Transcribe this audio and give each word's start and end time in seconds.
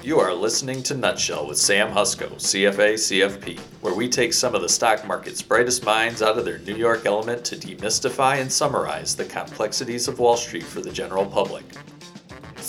You 0.00 0.20
are 0.20 0.32
listening 0.32 0.84
to 0.84 0.94
Nutshell 0.94 1.48
with 1.48 1.58
Sam 1.58 1.90
Huszczo, 1.90 2.32
CFA 2.36 2.94
CFP, 2.94 3.58
where 3.80 3.94
we 3.94 4.08
take 4.08 4.32
some 4.32 4.54
of 4.54 4.62
the 4.62 4.68
stock 4.68 5.04
market's 5.04 5.42
brightest 5.42 5.84
minds 5.84 6.22
out 6.22 6.38
of 6.38 6.44
their 6.44 6.60
New 6.60 6.76
York 6.76 7.04
element 7.04 7.44
to 7.46 7.56
demystify 7.56 8.40
and 8.40 8.50
summarize 8.50 9.16
the 9.16 9.24
complexities 9.24 10.06
of 10.06 10.20
Wall 10.20 10.36
Street 10.36 10.62
for 10.62 10.80
the 10.80 10.92
general 10.92 11.26
public. 11.26 11.64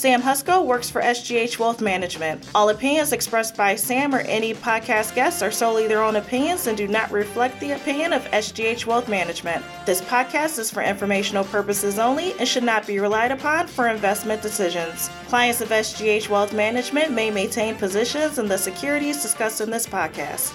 Sam 0.00 0.22
Huszczo 0.22 0.64
works 0.64 0.88
for 0.88 1.02
SGH 1.02 1.58
Wealth 1.58 1.82
Management. 1.82 2.48
All 2.54 2.70
opinions 2.70 3.12
expressed 3.12 3.54
by 3.54 3.74
Sam 3.74 4.14
or 4.14 4.20
any 4.20 4.54
podcast 4.54 5.14
guests 5.14 5.42
are 5.42 5.50
solely 5.50 5.86
their 5.86 6.02
own 6.02 6.16
opinions 6.16 6.66
and 6.68 6.78
do 6.78 6.88
not 6.88 7.10
reflect 7.10 7.60
the 7.60 7.72
opinion 7.72 8.14
of 8.14 8.24
SGH 8.30 8.86
Wealth 8.86 9.10
Management. 9.10 9.62
This 9.84 10.00
podcast 10.00 10.58
is 10.58 10.70
for 10.70 10.82
informational 10.82 11.44
purposes 11.44 11.98
only 11.98 12.32
and 12.38 12.48
should 12.48 12.62
not 12.62 12.86
be 12.86 12.98
relied 12.98 13.30
upon 13.30 13.66
for 13.66 13.88
investment 13.88 14.40
decisions. 14.40 15.10
Clients 15.28 15.60
of 15.60 15.68
SGH 15.68 16.30
Wealth 16.30 16.54
Management 16.54 17.12
may 17.12 17.30
maintain 17.30 17.74
positions 17.74 18.38
in 18.38 18.48
the 18.48 18.56
securities 18.56 19.20
discussed 19.20 19.60
in 19.60 19.68
this 19.68 19.86
podcast. 19.86 20.54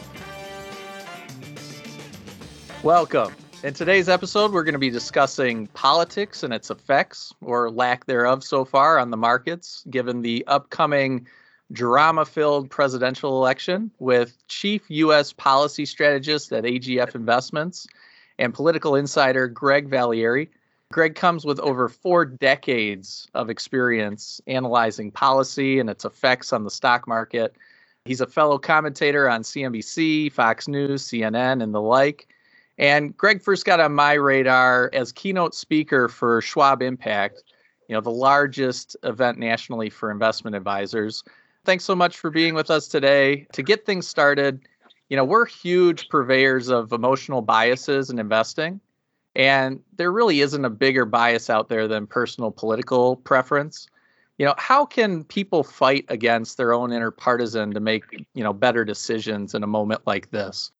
Welcome. 2.81 3.35
In 3.65 3.73
today's 3.73 4.09
episode, 4.09 4.51
we're 4.51 4.63
going 4.63 4.73
to 4.73 4.79
be 4.79 4.91
discussing 4.91 5.65
politics 5.65 6.43
and 6.43 6.53
its 6.53 6.69
effects, 6.69 7.33
or 7.41 7.71
lack 7.71 8.05
thereof 8.05 8.43
so 8.43 8.63
far, 8.63 8.99
on 8.99 9.09
the 9.09 9.17
markets, 9.17 9.83
given 9.89 10.21
the 10.21 10.45
upcoming 10.45 11.25
drama 11.71 12.25
filled 12.25 12.69
presidential 12.69 13.35
election 13.39 13.89
with 13.97 14.37
chief 14.47 14.83
U.S. 14.89 15.33
policy 15.33 15.87
strategist 15.87 16.53
at 16.53 16.63
AGF 16.63 17.15
Investments 17.15 17.87
and 18.37 18.53
political 18.53 18.95
insider 18.95 19.47
Greg 19.47 19.89
Valliere. 19.89 20.45
Greg 20.91 21.15
comes 21.15 21.43
with 21.43 21.59
over 21.59 21.89
four 21.89 22.23
decades 22.23 23.27
of 23.33 23.49
experience 23.49 24.39
analyzing 24.45 25.09
policy 25.09 25.79
and 25.79 25.89
its 25.89 26.05
effects 26.05 26.53
on 26.53 26.65
the 26.65 26.69
stock 26.69 27.07
market. 27.07 27.55
He's 28.05 28.21
a 28.21 28.27
fellow 28.27 28.59
commentator 28.59 29.27
on 29.27 29.41
CNBC, 29.41 30.31
Fox 30.31 30.67
News, 30.67 31.07
CNN, 31.07 31.63
and 31.63 31.73
the 31.73 31.81
like. 31.81 32.27
And 32.77 33.15
Greg 33.15 33.41
first 33.41 33.65
got 33.65 33.79
on 33.79 33.93
my 33.93 34.13
radar 34.13 34.89
as 34.93 35.11
keynote 35.11 35.55
speaker 35.55 36.09
for 36.09 36.41
Schwab 36.41 36.81
Impact, 36.81 37.43
you 37.87 37.93
know, 37.93 38.01
the 38.01 38.11
largest 38.11 38.97
event 39.03 39.37
nationally 39.37 39.89
for 39.89 40.11
investment 40.11 40.55
advisors. 40.55 41.23
Thanks 41.63 41.85
so 41.85 41.95
much 41.95 42.17
for 42.17 42.29
being 42.29 42.53
with 42.53 42.69
us 42.69 42.87
today. 42.87 43.47
To 43.53 43.63
get 43.63 43.85
things 43.85 44.07
started, 44.07 44.59
you 45.09 45.15
know, 45.15 45.23
we're 45.23 45.45
huge 45.45 46.09
purveyors 46.09 46.69
of 46.69 46.91
emotional 46.91 47.41
biases 47.41 48.09
in 48.09 48.19
investing. 48.19 48.81
And 49.35 49.81
there 49.97 50.11
really 50.11 50.41
isn't 50.41 50.65
a 50.65 50.69
bigger 50.69 51.05
bias 51.05 51.49
out 51.49 51.69
there 51.69 51.87
than 51.87 52.07
personal 52.07 52.51
political 52.51 53.17
preference. 53.17 53.87
You 54.37 54.45
know, 54.45 54.55
how 54.57 54.85
can 54.85 55.23
people 55.23 55.63
fight 55.63 56.05
against 56.09 56.57
their 56.57 56.73
own 56.73 56.91
inner 56.91 57.11
partisan 57.11 57.73
to 57.73 57.79
make, 57.79 58.03
you 58.33 58.43
know, 58.43 58.53
better 58.53 58.83
decisions 58.83 59.53
in 59.53 59.63
a 59.63 59.67
moment 59.67 60.01
like 60.05 60.31
this? 60.31 60.71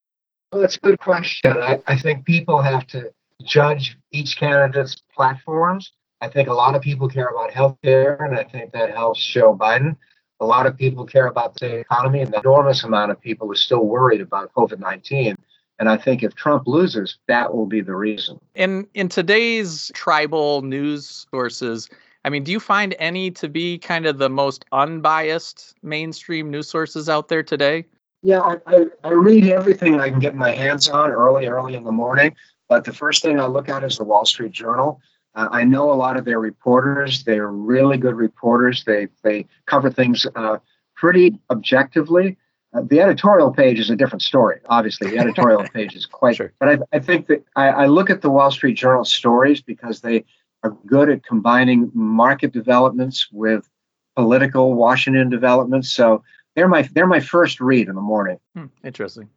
Well, 0.56 0.62
that's 0.62 0.78
a 0.78 0.80
good 0.80 1.00
question. 1.02 1.58
I, 1.58 1.82
I 1.86 1.98
think 1.98 2.24
people 2.24 2.62
have 2.62 2.88
to 2.88 3.12
judge 3.44 3.98
each 4.14 4.38
candidate's 4.38 4.96
platforms. 5.14 5.92
I 6.22 6.30
think 6.30 6.48
a 6.48 6.54
lot 6.54 6.76
of 6.76 6.82
people 6.82 7.10
care 7.10 7.28
about 7.28 7.52
healthcare, 7.52 8.24
and 8.24 8.40
I 8.40 8.46
think 8.46 8.72
that 8.72 8.90
helps 8.92 9.22
Joe 9.26 9.54
Biden. 9.54 9.98
A 10.40 10.46
lot 10.46 10.66
of 10.66 10.78
people 10.78 11.06
care 11.06 11.28
about 11.28 11.60
the 11.60 11.80
economy, 11.80 12.22
and 12.22 12.32
the 12.32 12.40
enormous 12.40 12.86
amount 12.86 13.12
of 13.12 13.20
people 13.20 13.52
are 13.52 13.56
still 13.56 13.86
worried 13.86 14.22
about 14.22 14.54
COVID 14.54 14.80
19. 14.80 15.36
And 15.80 15.90
I 15.90 15.98
think 15.98 16.24
if 16.24 16.34
Trump 16.36 16.68
loses, 16.68 17.18
that 17.28 17.54
will 17.54 17.66
be 17.66 17.82
the 17.82 17.98
reason. 17.98 18.40
In 18.56 18.88
in 18.94 19.10
today's 19.10 19.92
tribal 19.94 20.62
news 20.62 21.28
sources, 21.32 21.90
I 22.24 22.30
mean, 22.30 22.46
do 22.46 22.54
you 22.54 22.62
find 22.62 22.96
any 22.98 23.30
to 23.32 23.50
be 23.50 23.78
kind 23.78 24.06
of 24.06 24.20
the 24.20 24.30
most 24.30 24.64
unbiased 24.72 25.76
mainstream 25.84 26.50
news 26.50 26.70
sources 26.70 27.10
out 27.10 27.28
there 27.28 27.44
today? 27.44 27.84
Yeah, 28.26 28.40
I, 28.40 28.58
I, 28.66 28.86
I, 29.04 29.12
read 29.12 29.46
everything 29.46 30.00
I 30.00 30.10
can 30.10 30.18
get 30.18 30.34
my 30.34 30.50
hands 30.50 30.90
on 30.90 31.12
early, 31.12 31.46
early 31.46 31.76
in 31.76 31.84
the 31.84 31.92
morning. 31.92 32.36
But 32.68 32.84
the 32.84 32.92
first 32.92 33.22
thing 33.22 33.40
I 33.40 33.46
look 33.46 33.70
at 33.70 33.84
is 33.84 33.98
the 33.98 34.04
Wall 34.04 34.26
Street 34.26 34.52
Journal. 34.52 35.00
Uh, 35.36 35.48
I 35.52 35.64
know 35.64 35.92
a 35.92 35.94
lot 35.94 36.18
of 36.18 36.26
their 36.26 36.40
reporters. 36.40 37.24
They're 37.24 37.52
really 37.52 37.98
good 37.98 38.16
reporters. 38.16 38.84
They 38.84 39.10
they 39.24 39.46
cover 39.68 39.92
things 39.92 40.26
uh, 40.36 40.58
pretty 40.96 41.40
objectively. 41.52 42.36
Uh, 42.74 42.82
the 42.90 43.00
editorial 43.00 43.54
page 43.54 43.80
is 43.80 43.92
a 43.92 43.96
different 43.96 44.24
story. 44.24 44.60
Obviously, 44.70 45.12
the 45.12 45.20
editorial 45.20 45.64
page 45.74 45.96
is 45.96 46.08
quite. 46.08 46.38
Sure. 46.38 46.52
But 46.60 46.70
I, 46.70 46.78
I 46.94 47.00
think 47.00 47.28
that 47.28 47.46
I, 47.56 47.68
I 47.68 47.86
look 47.86 48.10
at 48.10 48.24
the 48.24 48.32
Wall 48.32 48.50
Street 48.50 48.74
Journal 48.74 49.06
stories 49.06 49.62
because 49.62 50.02
they 50.02 50.26
are 50.64 50.76
good 50.88 51.10
at 51.10 51.24
combining 51.24 51.92
market 51.94 52.54
developments 52.54 53.28
with 53.32 53.70
political 54.16 54.74
Washington 54.74 55.30
developments. 55.30 55.92
So 55.92 56.24
they're 56.56 56.68
my 56.68 56.84
they're 56.94 57.08
my 57.08 57.20
first 57.20 57.60
read 57.60 57.88
in 57.88 57.96
the 57.96 58.02
morning. 58.02 58.40
Hmm, 58.56 58.66
interesting. 58.84 59.30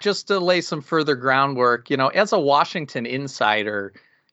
Just 0.00 0.28
to 0.28 0.38
lay 0.38 0.60
some 0.60 0.80
further 0.80 1.16
groundwork, 1.16 1.90
you 1.90 1.96
know, 1.96 2.08
as 2.08 2.32
a 2.32 2.38
Washington 2.38 3.04
insider, 3.04 3.92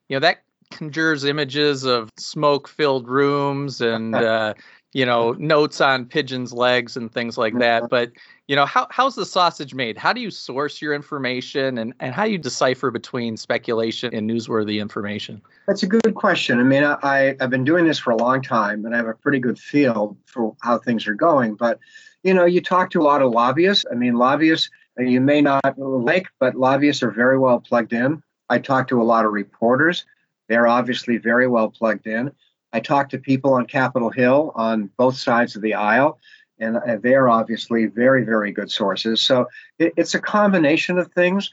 you 0.09 0.16
know 0.16 0.19
that 0.19 0.44
conjures 0.72 1.24
images 1.24 1.84
of 1.84 2.09
smoke-filled 2.18 3.07
rooms 3.07 3.81
and 3.81 4.16
uh, 4.16 4.53
you 4.94 5.06
know 5.06 5.34
notes 5.34 5.81
on 5.81 6.06
pigeons' 6.06 6.53
legs 6.53 6.95
and 6.95 7.12
things 7.12 7.38
like 7.38 7.57
that. 7.59 7.84
Mm-hmm. 7.84 7.90
But 7.90 8.12
you 8.47 8.56
know, 8.56 8.66
how 8.66 8.88
how's 8.91 9.16
the 9.16 9.25
sausage 9.25 9.74
made? 9.74 9.97
How 9.97 10.13
do 10.13 10.22
you 10.22 10.29
source 10.29 10.81
your 10.81 10.94
information, 10.94 11.78
and 11.78 11.94
and 12.00 12.13
how 12.13 12.25
do 12.25 12.31
you 12.31 12.38
decipher 12.38 12.91
between 12.91 13.38
speculation 13.38 14.13
and 14.13 14.29
newsworthy 14.29 14.79
information? 14.79 15.41
That's 15.68 15.84
a 15.84 15.88
good 15.88 16.13
question. 16.13 16.59
I 16.59 16.63
mean, 16.63 16.84
I 16.84 17.35
I've 17.40 17.50
been 17.50 17.63
doing 17.63 17.85
this 17.85 17.97
for 17.97 18.12
a 18.12 18.18
long 18.18 18.41
time, 18.41 18.85
and 18.85 18.94
I 18.94 18.97
have 18.97 19.07
a 19.07 19.16
pretty 19.16 19.40
good 19.40 19.57
feel 19.57 20.16
for 20.25 20.56
how 20.62 20.78
things 20.78 21.07
are 21.07 21.16
going, 21.16 21.56
but 21.56 21.79
you 22.25 22.34
know, 22.34 22.46
you 22.46 22.59
talk 22.59 22.90
to 22.90 23.02
a 23.02 23.03
lot 23.03 23.22
of 23.22 23.31
lobbyists. 23.31 23.86
I 23.90 23.94
mean, 23.94 24.16
lobbyists 24.16 24.72
uh, 25.00 25.03
you 25.03 25.22
may 25.22 25.41
not 25.41 25.78
like, 25.78 26.28
but 26.40 26.56
lobbyists 26.56 27.03
are 27.03 27.12
very 27.12 27.38
well 27.38 27.59
plugged 27.59 27.94
in. 27.94 28.24
I 28.50 28.58
talk 28.58 28.88
to 28.88 29.02
a 29.02 29.03
lot 29.03 29.25
of 29.25 29.31
reporters. 29.31 30.06
They're 30.50 30.68
obviously 30.68 31.18
very 31.18 31.47
well 31.47 31.69
plugged 31.69 32.08
in. 32.08 32.31
I 32.74 32.80
talk 32.80 33.09
to 33.09 33.19
people 33.19 33.53
on 33.53 33.68
Capitol 33.68 34.09
Hill 34.09 34.52
on 34.56 34.90
both 34.97 35.18
sides 35.18 35.56
of 35.56 35.62
the 35.62 35.75
aisle, 35.75 36.19
and 36.59 36.78
uh, 36.78 36.97
they're 37.02 37.30
obviously 37.30 37.86
very, 37.86 38.25
very 38.25 38.52
good 38.52 38.72
sources. 38.72 39.22
So 39.22 39.47
it, 39.78 39.94
it's 39.96 40.16
a 40.16 40.19
combination 40.19 40.97
of 40.97 41.12
things. 41.12 41.52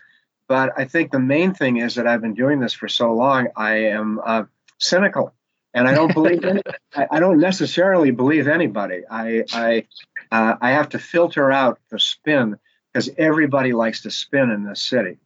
But 0.48 0.72
I 0.76 0.86
think 0.86 1.12
the 1.12 1.20
main 1.20 1.52
thing 1.52 1.76
is 1.76 1.94
that 1.96 2.06
I've 2.06 2.22
been 2.22 2.34
doing 2.34 2.60
this 2.60 2.72
for 2.72 2.88
so 2.88 3.12
long, 3.12 3.48
I 3.56 3.74
am 3.88 4.20
uh, 4.24 4.44
cynical 4.78 5.34
and 5.74 5.88
I 5.88 5.94
don't 5.94 6.12
believe 6.12 6.44
any, 6.44 6.62
I, 6.94 7.06
I, 7.12 7.20
don't 7.20 7.38
necessarily 7.38 8.10
believe 8.10 8.48
anybody. 8.48 9.02
I 9.10 9.44
I 9.52 9.86
uh, 10.30 10.56
I 10.60 10.70
have 10.70 10.88
to 10.90 10.98
filter 10.98 11.50
out 11.50 11.78
the 11.90 11.98
spin 11.98 12.58
because 12.92 13.10
everybody 13.18 13.72
likes 13.72 14.02
to 14.02 14.10
spin 14.10 14.50
in 14.50 14.64
this 14.64 14.82
city. 14.82 15.18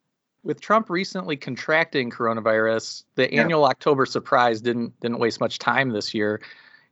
With 0.42 0.60
Trump 0.60 0.88
recently 0.90 1.36
contracting 1.36 2.10
coronavirus, 2.10 3.04
the 3.16 3.32
yeah. 3.32 3.42
annual 3.42 3.64
October 3.64 4.06
surprise 4.06 4.60
didn't 4.60 4.98
didn't 5.00 5.18
waste 5.18 5.40
much 5.40 5.58
time 5.58 5.90
this 5.90 6.14
year. 6.14 6.40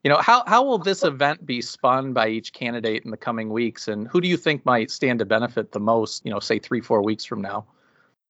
You 0.03 0.11
know, 0.11 0.19
how 0.19 0.45
how 0.47 0.65
will 0.65 0.79
this 0.79 1.03
event 1.03 1.47
be 1.47 1.63
spun 1.63 2.13
by 2.13 2.29
each 2.29 2.53
candidate 2.53 3.05
in 3.05 3.11
the 3.11 3.17
coming 3.17 3.51
weeks, 3.51 3.89
and 3.89 4.09
who 4.09 4.21
do 4.21 4.29
you 4.29 4.37
think 4.37 4.65
might 4.67 4.91
stand 4.91 5.21
to 5.21 5.25
benefit 5.25 5.73
the 5.73 5.81
most? 5.81 6.25
You 6.27 6.33
know, 6.33 6.41
say 6.41 6.59
three 6.59 6.81
four 6.81 7.03
weeks 7.03 7.25
from 7.25 7.41
now. 7.41 7.65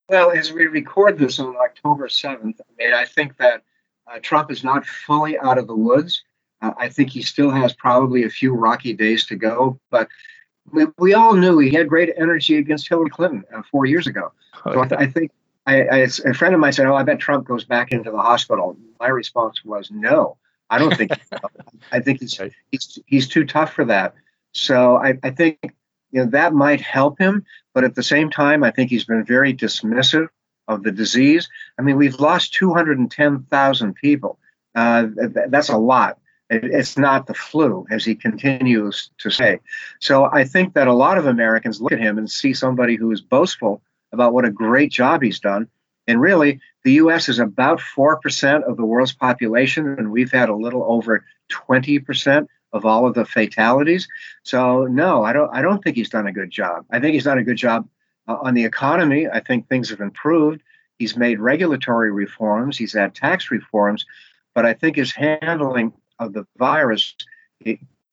Well, 0.08 0.32
as 0.32 0.52
we 0.52 0.66
record 0.66 1.18
this 1.18 1.40
on 1.40 1.56
October 1.56 2.08
seventh, 2.08 2.60
I 2.60 2.84
mean, 2.84 2.92
I 2.92 3.06
think 3.06 3.38
that 3.38 3.62
uh, 4.06 4.18
Trump 4.22 4.50
is 4.50 4.64
not 4.64 4.86
fully 4.86 5.38
out 5.38 5.58
of 5.58 5.66
the 5.66 5.74
woods. 5.74 6.22
Uh, 6.60 6.72
I 6.78 6.88
think 6.88 7.10
he 7.10 7.22
still 7.22 7.50
has 7.50 7.72
probably 7.72 8.24
a 8.24 8.30
few 8.30 8.54
rocky 8.54 8.92
days 8.92 9.26
to 9.26 9.36
go, 9.36 9.78
but 9.90 10.08
we, 10.72 10.86
we 10.98 11.14
all 11.14 11.34
knew 11.34 11.58
he 11.58 11.70
had 11.70 11.88
great 11.88 12.12
energy 12.16 12.56
against 12.56 12.88
Hillary 12.88 13.10
Clinton 13.10 13.44
uh, 13.54 13.62
four 13.70 13.86
years 13.86 14.06
ago. 14.06 14.32
Oh, 14.64 14.72
so 14.72 14.80
I, 14.80 14.88
th- 14.88 15.00
I, 15.00 15.06
think 15.06 15.30
I, 15.66 15.82
I, 15.82 15.96
a 15.98 16.34
friend 16.34 16.54
of 16.54 16.60
mine 16.60 16.72
said, 16.72 16.86
"Oh, 16.86 16.94
I 16.94 17.02
bet 17.02 17.18
Trump 17.18 17.46
goes 17.46 17.64
back 17.64 17.92
into 17.92 18.10
the 18.10 18.18
hospital." 18.18 18.76
My 19.00 19.08
response 19.08 19.64
was, 19.64 19.90
"No, 19.90 20.36
I 20.70 20.78
don't 20.78 20.96
think. 20.96 21.12
I 21.92 22.00
think 22.00 22.20
he's, 22.20 22.40
he's 22.70 22.98
he's 23.06 23.28
too 23.28 23.44
tough 23.44 23.72
for 23.72 23.84
that." 23.86 24.14
So 24.52 24.96
I, 24.96 25.18
I 25.22 25.30
think 25.30 25.58
you 26.12 26.22
know 26.22 26.26
that 26.26 26.54
might 26.54 26.80
help 26.80 27.18
him, 27.18 27.44
but 27.74 27.84
at 27.84 27.94
the 27.94 28.02
same 28.02 28.30
time, 28.30 28.62
I 28.64 28.70
think 28.70 28.90
he's 28.90 29.04
been 29.04 29.24
very 29.24 29.52
dismissive 29.52 30.28
of 30.68 30.82
the 30.82 30.92
disease. 30.92 31.48
I 31.78 31.82
mean, 31.82 31.96
we've 31.96 32.20
lost 32.20 32.54
210,000 32.54 33.94
people. 33.94 34.38
Uh, 34.74 35.06
that's 35.48 35.68
a 35.68 35.78
lot. 35.78 36.18
It's 36.50 36.98
not 36.98 37.26
the 37.26 37.34
flu, 37.34 37.86
as 37.90 38.04
he 38.04 38.14
continues 38.14 39.10
to 39.18 39.30
say. 39.30 39.60
So 40.00 40.28
I 40.30 40.44
think 40.44 40.74
that 40.74 40.88
a 40.88 40.92
lot 40.92 41.18
of 41.18 41.26
Americans 41.26 41.80
look 41.80 41.92
at 41.92 42.00
him 42.00 42.18
and 42.18 42.30
see 42.30 42.52
somebody 42.52 42.96
who 42.96 43.10
is 43.10 43.20
boastful 43.20 43.82
about 44.12 44.34
what 44.34 44.44
a 44.44 44.50
great 44.50 44.92
job 44.92 45.22
he's 45.22 45.40
done. 45.40 45.68
And 46.06 46.20
really, 46.20 46.60
the 46.82 46.92
U.S. 46.92 47.28
is 47.30 47.38
about 47.38 47.80
4% 47.80 48.62
of 48.68 48.76
the 48.76 48.84
world's 48.84 49.14
population, 49.14 49.94
and 49.98 50.12
we've 50.12 50.30
had 50.30 50.50
a 50.50 50.54
little 50.54 50.84
over 50.84 51.24
20% 51.50 52.46
of 52.74 52.84
all 52.84 53.06
of 53.06 53.14
the 53.14 53.24
fatalities. 53.24 54.06
So 54.42 54.84
no, 54.84 55.24
I 55.24 55.32
don't. 55.32 55.48
I 55.54 55.62
don't 55.62 55.82
think 55.82 55.96
he's 55.96 56.10
done 56.10 56.26
a 56.26 56.32
good 56.32 56.50
job. 56.50 56.84
I 56.90 57.00
think 57.00 57.14
he's 57.14 57.24
done 57.24 57.38
a 57.38 57.44
good 57.44 57.56
job 57.56 57.88
uh, 58.28 58.38
on 58.42 58.54
the 58.54 58.64
economy, 58.64 59.28
I 59.28 59.40
think 59.40 59.68
things 59.68 59.90
have 59.90 60.00
improved. 60.00 60.62
He's 60.98 61.16
made 61.16 61.40
regulatory 61.40 62.12
reforms, 62.12 62.78
he's 62.78 62.92
had 62.92 63.14
tax 63.14 63.50
reforms, 63.50 64.06
but 64.54 64.64
I 64.64 64.74
think 64.74 64.96
his 64.96 65.12
handling 65.12 65.92
of 66.18 66.32
the 66.32 66.46
virus 66.56 67.14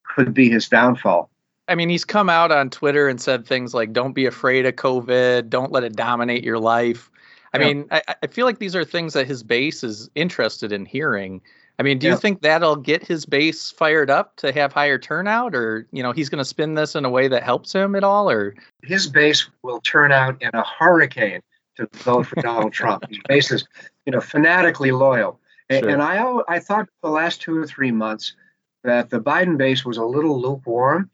could 0.04 0.34
be 0.34 0.50
his 0.50 0.68
downfall. 0.68 1.30
I 1.68 1.76
mean, 1.76 1.90
he's 1.90 2.04
come 2.04 2.30
out 2.30 2.52
on 2.52 2.70
Twitter 2.70 3.08
and 3.08 3.22
said 3.22 3.46
things 3.46 3.74
like, 3.74 3.94
don't 3.94 4.14
be 4.14 4.26
afraid 4.26 4.66
of 4.66 4.76
COVID, 4.76 5.50
don't 5.50 5.72
let 5.72 5.84
it 5.84 5.96
dominate 5.96 6.44
your 6.44 6.60
life. 6.60 7.10
I 7.54 7.60
yeah. 7.60 7.66
mean, 7.66 7.88
I, 7.92 8.02
I, 8.24 8.28
feel 8.28 8.46
like 8.46 8.60
these 8.60 8.76
are 8.76 8.84
things 8.84 9.14
that 9.14 9.28
his 9.28 9.44
base 9.44 9.84
is 9.84 10.10
interested 10.16 10.72
in 10.72 10.86
hearing. 10.86 11.42
I 11.82 11.84
mean, 11.84 11.98
do 11.98 12.06
you 12.06 12.16
think 12.16 12.42
that'll 12.42 12.76
get 12.76 13.08
his 13.08 13.26
base 13.26 13.72
fired 13.72 14.12
up 14.12 14.36
to 14.36 14.52
have 14.52 14.72
higher 14.72 15.00
turnout, 15.00 15.56
or 15.56 15.88
you 15.92 16.04
know, 16.04 16.12
he's 16.12 16.30
going 16.30 16.38
to 16.38 16.46
spin 16.46 16.76
this 16.76 16.94
in 16.94 17.06
a 17.06 17.10
way 17.10 17.28
that 17.28 17.42
helps 17.42 17.74
him 17.74 17.96
at 17.96 18.04
all, 18.04 18.30
or 18.30 18.54
his 18.84 19.08
base 19.08 19.50
will 19.64 19.82
turn 19.82 20.12
out 20.12 20.40
in 20.44 20.52
a 20.54 20.64
hurricane 20.64 21.42
to 21.78 21.90
vote 21.94 22.28
for 22.28 22.40
Donald 22.40 22.72
Trump. 22.72 23.10
His 23.10 23.18
base 23.28 23.52
is, 23.52 23.68
you 24.06 24.12
know, 24.12 24.22
fanatically 24.22 24.92
loyal, 24.92 25.40
and, 25.72 25.84
sure. 25.84 25.90
and 25.90 26.04
I 26.04 26.24
I 26.48 26.60
thought 26.60 26.88
the 27.02 27.10
last 27.10 27.42
two 27.42 27.58
or 27.58 27.66
three 27.66 27.92
months 27.92 28.36
that 28.84 29.10
the 29.10 29.20
Biden 29.20 29.58
base 29.58 29.84
was 29.84 29.98
a 29.98 30.06
little 30.06 30.40
lukewarm, 30.40 31.10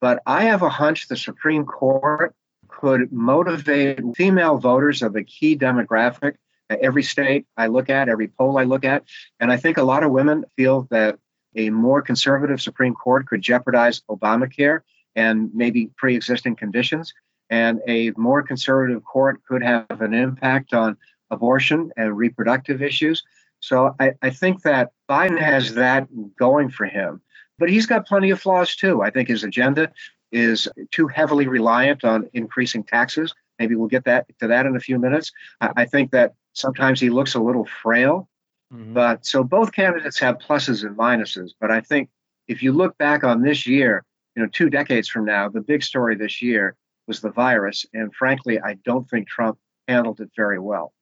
but 0.00 0.22
I 0.24 0.44
have 0.44 0.62
a 0.62 0.68
hunch 0.68 1.08
the 1.08 1.16
Supreme 1.16 1.64
Court 1.64 2.32
could 2.68 3.10
motivate 3.10 3.98
female 4.14 4.56
voters 4.56 5.02
of 5.02 5.16
a 5.16 5.24
key 5.24 5.58
demographic 5.58 6.36
every 6.80 7.02
state 7.02 7.46
I 7.56 7.66
look 7.66 7.90
at, 7.90 8.08
every 8.08 8.28
poll 8.28 8.58
I 8.58 8.64
look 8.64 8.84
at. 8.84 9.04
And 9.40 9.52
I 9.52 9.56
think 9.56 9.76
a 9.76 9.82
lot 9.82 10.04
of 10.04 10.10
women 10.10 10.44
feel 10.56 10.86
that 10.90 11.18
a 11.54 11.70
more 11.70 12.02
conservative 12.02 12.60
Supreme 12.60 12.94
Court 12.94 13.26
could 13.26 13.42
jeopardize 13.42 14.02
Obamacare 14.08 14.80
and 15.14 15.50
maybe 15.54 15.90
pre 15.96 16.16
existing 16.16 16.56
conditions. 16.56 17.12
And 17.50 17.80
a 17.86 18.12
more 18.16 18.42
conservative 18.42 19.04
court 19.04 19.42
could 19.46 19.62
have 19.62 20.00
an 20.00 20.14
impact 20.14 20.72
on 20.72 20.96
abortion 21.30 21.92
and 21.96 22.16
reproductive 22.16 22.82
issues. 22.82 23.22
So 23.60 23.94
I, 24.00 24.14
I 24.22 24.30
think 24.30 24.62
that 24.62 24.90
Biden 25.08 25.38
has 25.38 25.74
that 25.74 26.08
going 26.36 26.70
for 26.70 26.86
him. 26.86 27.20
But 27.58 27.70
he's 27.70 27.86
got 27.86 28.06
plenty 28.06 28.30
of 28.30 28.40
flaws 28.40 28.74
too. 28.74 29.02
I 29.02 29.10
think 29.10 29.28
his 29.28 29.44
agenda 29.44 29.92
is 30.32 30.66
too 30.90 31.06
heavily 31.08 31.46
reliant 31.46 32.04
on 32.04 32.28
increasing 32.32 32.82
taxes. 32.82 33.34
Maybe 33.58 33.76
we'll 33.76 33.88
get 33.88 34.04
that 34.04 34.26
to 34.40 34.48
that 34.48 34.66
in 34.66 34.74
a 34.74 34.80
few 34.80 34.98
minutes. 34.98 35.30
I, 35.60 35.84
think 35.84 36.10
that 36.10 36.34
sometimes 36.52 37.00
he 37.00 37.10
looks 37.10 37.34
a 37.34 37.40
little 37.40 37.66
frail. 37.82 38.28
Mm-hmm. 38.72 38.94
But 38.94 39.26
so 39.26 39.44
both 39.44 39.72
candidates 39.72 40.18
have 40.20 40.38
pluses 40.38 40.84
and 40.84 40.96
minuses. 40.96 41.50
But 41.60 41.70
I 41.70 41.80
think 41.80 42.08
if 42.48 42.62
you 42.62 42.72
look 42.72 42.96
back 42.98 43.22
on 43.24 43.42
this 43.42 43.66
year, 43.66 44.04
you 44.34 44.42
know, 44.42 44.48
two 44.48 44.70
decades 44.70 45.08
from 45.08 45.24
now, 45.24 45.48
the 45.48 45.60
big 45.60 45.82
story 45.82 46.16
this 46.16 46.40
year 46.40 46.76
was 47.06 47.20
the 47.20 47.30
virus. 47.30 47.84
And 47.92 48.14
frankly, 48.14 48.60
I 48.60 48.74
don't 48.84 49.08
think 49.10 49.28
Trump 49.28 49.58
handled 49.88 50.20
it 50.20 50.30
very 50.34 50.58
well. 50.58 50.92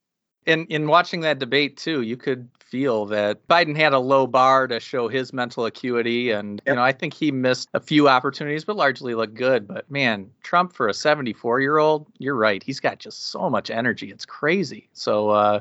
In 0.46 0.66
in 0.66 0.86
watching 0.88 1.20
that 1.20 1.38
debate 1.38 1.76
too, 1.76 2.02
you 2.02 2.16
could 2.16 2.48
feel 2.70 3.04
that 3.06 3.46
Biden 3.48 3.76
had 3.76 3.92
a 3.92 3.98
low 3.98 4.26
bar 4.26 4.68
to 4.68 4.80
show 4.80 5.08
his 5.08 5.32
mental 5.32 5.66
acuity, 5.66 6.30
and 6.30 6.62
yep. 6.64 6.72
you 6.72 6.74
know 6.76 6.82
I 6.82 6.92
think 6.92 7.14
he 7.14 7.30
missed 7.30 7.68
a 7.74 7.80
few 7.80 8.08
opportunities, 8.08 8.64
but 8.64 8.76
largely 8.76 9.14
looked 9.14 9.34
good. 9.34 9.68
But 9.68 9.90
man, 9.90 10.30
Trump 10.42 10.72
for 10.72 10.88
a 10.88 10.94
74 10.94 11.60
year 11.60 11.78
old, 11.78 12.06
you're 12.18 12.36
right, 12.36 12.62
he's 12.62 12.80
got 12.80 12.98
just 12.98 13.30
so 13.30 13.50
much 13.50 13.70
energy, 13.70 14.10
it's 14.10 14.24
crazy. 14.24 14.88
So 14.92 15.30
uh, 15.30 15.60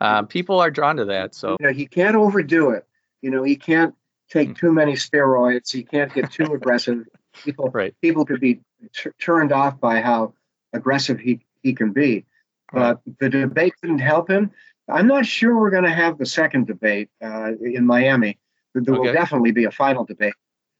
uh, 0.00 0.22
people 0.22 0.58
are 0.58 0.70
drawn 0.70 0.96
to 0.96 1.04
that. 1.06 1.34
So 1.34 1.56
you 1.60 1.66
know, 1.66 1.72
he 1.72 1.86
can't 1.86 2.16
overdo 2.16 2.70
it. 2.70 2.86
You 3.22 3.30
know, 3.30 3.42
he 3.42 3.56
can't 3.56 3.94
take 4.30 4.48
hmm. 4.48 4.54
too 4.54 4.72
many 4.72 4.94
steroids. 4.94 5.72
He 5.72 5.82
can't 5.82 6.12
get 6.12 6.32
too 6.32 6.52
aggressive. 6.52 7.06
People, 7.44 7.70
right. 7.72 7.94
people 8.00 8.24
could 8.24 8.40
be 8.40 8.58
t- 8.92 9.10
turned 9.20 9.52
off 9.52 9.78
by 9.78 10.00
how 10.00 10.34
aggressive 10.72 11.20
he, 11.20 11.38
he 11.62 11.72
can 11.72 11.92
be. 11.92 12.24
But 12.72 13.00
the 13.18 13.28
debate 13.28 13.74
didn't 13.82 14.00
help 14.00 14.30
him. 14.30 14.50
I'm 14.88 15.06
not 15.06 15.26
sure 15.26 15.58
we're 15.58 15.70
going 15.70 15.84
to 15.84 15.90
have 15.90 16.18
the 16.18 16.26
second 16.26 16.66
debate 16.66 17.10
uh, 17.22 17.52
in 17.60 17.86
Miami. 17.86 18.38
There 18.74 18.94
okay. 18.94 19.08
will 19.08 19.12
definitely 19.12 19.52
be 19.52 19.64
a 19.64 19.70
final 19.70 20.04
debate. 20.04 20.34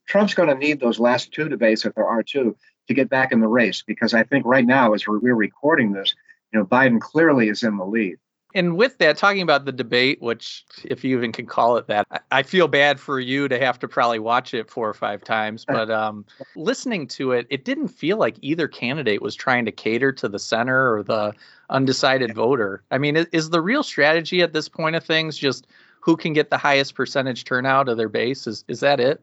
Trump's 0.06 0.35
going 0.35 0.49
to 0.49 0.55
need 0.55 0.81
those 0.81 0.99
last 0.99 1.32
two 1.32 1.49
debates, 1.49 1.85
if 1.85 1.94
there 1.94 2.06
are 2.06 2.23
two, 2.23 2.56
to 2.88 2.94
get 2.94 3.11
back 3.11 3.32
in 3.32 3.40
the 3.40 3.49
race 3.49 3.82
because 3.87 4.14
I 4.14 4.23
think 4.23 4.46
right 4.46 4.64
now, 4.64 4.94
as 4.94 5.06
we're, 5.06 5.19
we're 5.19 5.35
recording 5.35 5.93
this, 5.93 6.14
you 6.52 6.58
know, 6.58 6.64
Biden 6.64 7.00
clearly 7.00 7.49
is 7.49 7.62
in 7.62 7.76
the 7.76 7.85
lead. 7.85 8.17
And 8.59 8.77
with 8.77 8.99
that, 8.99 9.17
talking 9.17 9.41
about 9.41 9.67
the 9.67 9.73
debate, 9.73 10.21
which, 10.21 10.65
if 10.85 11.05
you 11.05 11.17
even 11.17 11.31
can 11.31 11.47
call 11.47 11.77
it 11.77 11.87
that, 11.87 12.09
I 12.33 12.43
feel 12.43 12.67
bad 12.67 12.99
for 12.99 13.21
you 13.21 13.47
to 13.47 13.57
have 13.57 13.79
to 13.79 13.87
probably 13.87 14.19
watch 14.19 14.53
it 14.53 14.69
four 14.69 14.89
or 14.89 14.95
five 14.95 15.23
times. 15.23 15.65
But 15.79 15.93
um, 15.93 16.25
listening 16.57 17.07
to 17.09 17.31
it, 17.31 17.47
it 17.51 17.65
didn't 17.65 17.87
feel 17.87 18.17
like 18.17 18.37
either 18.41 18.67
candidate 18.67 19.23
was 19.23 19.37
trying 19.37 19.65
to 19.67 19.71
cater 19.71 20.11
to 20.11 20.29
the 20.29 20.41
center 20.41 20.93
or 20.93 21.05
the 21.05 21.35
undecided 21.71 22.35
voter. 22.35 22.83
I 22.91 22.99
mean, 22.99 23.17
is 23.31 23.51
the 23.51 23.61
real 23.61 23.85
strategy 23.85 24.43
at 24.43 24.53
this 24.53 24.69
point 24.69 24.97
of 24.97 25.05
things 25.05 25.39
just 25.39 25.69
who 26.01 26.17
can 26.17 26.33
get 26.33 26.51
the 26.51 26.59
highest 26.59 26.97
percentage 26.97 27.45
turnout 27.45 27.89
of 27.89 27.97
their 27.97 28.09
base? 28.09 28.49
Is 28.49 28.65
is 28.67 28.81
that 28.81 28.99
it? 28.99 29.21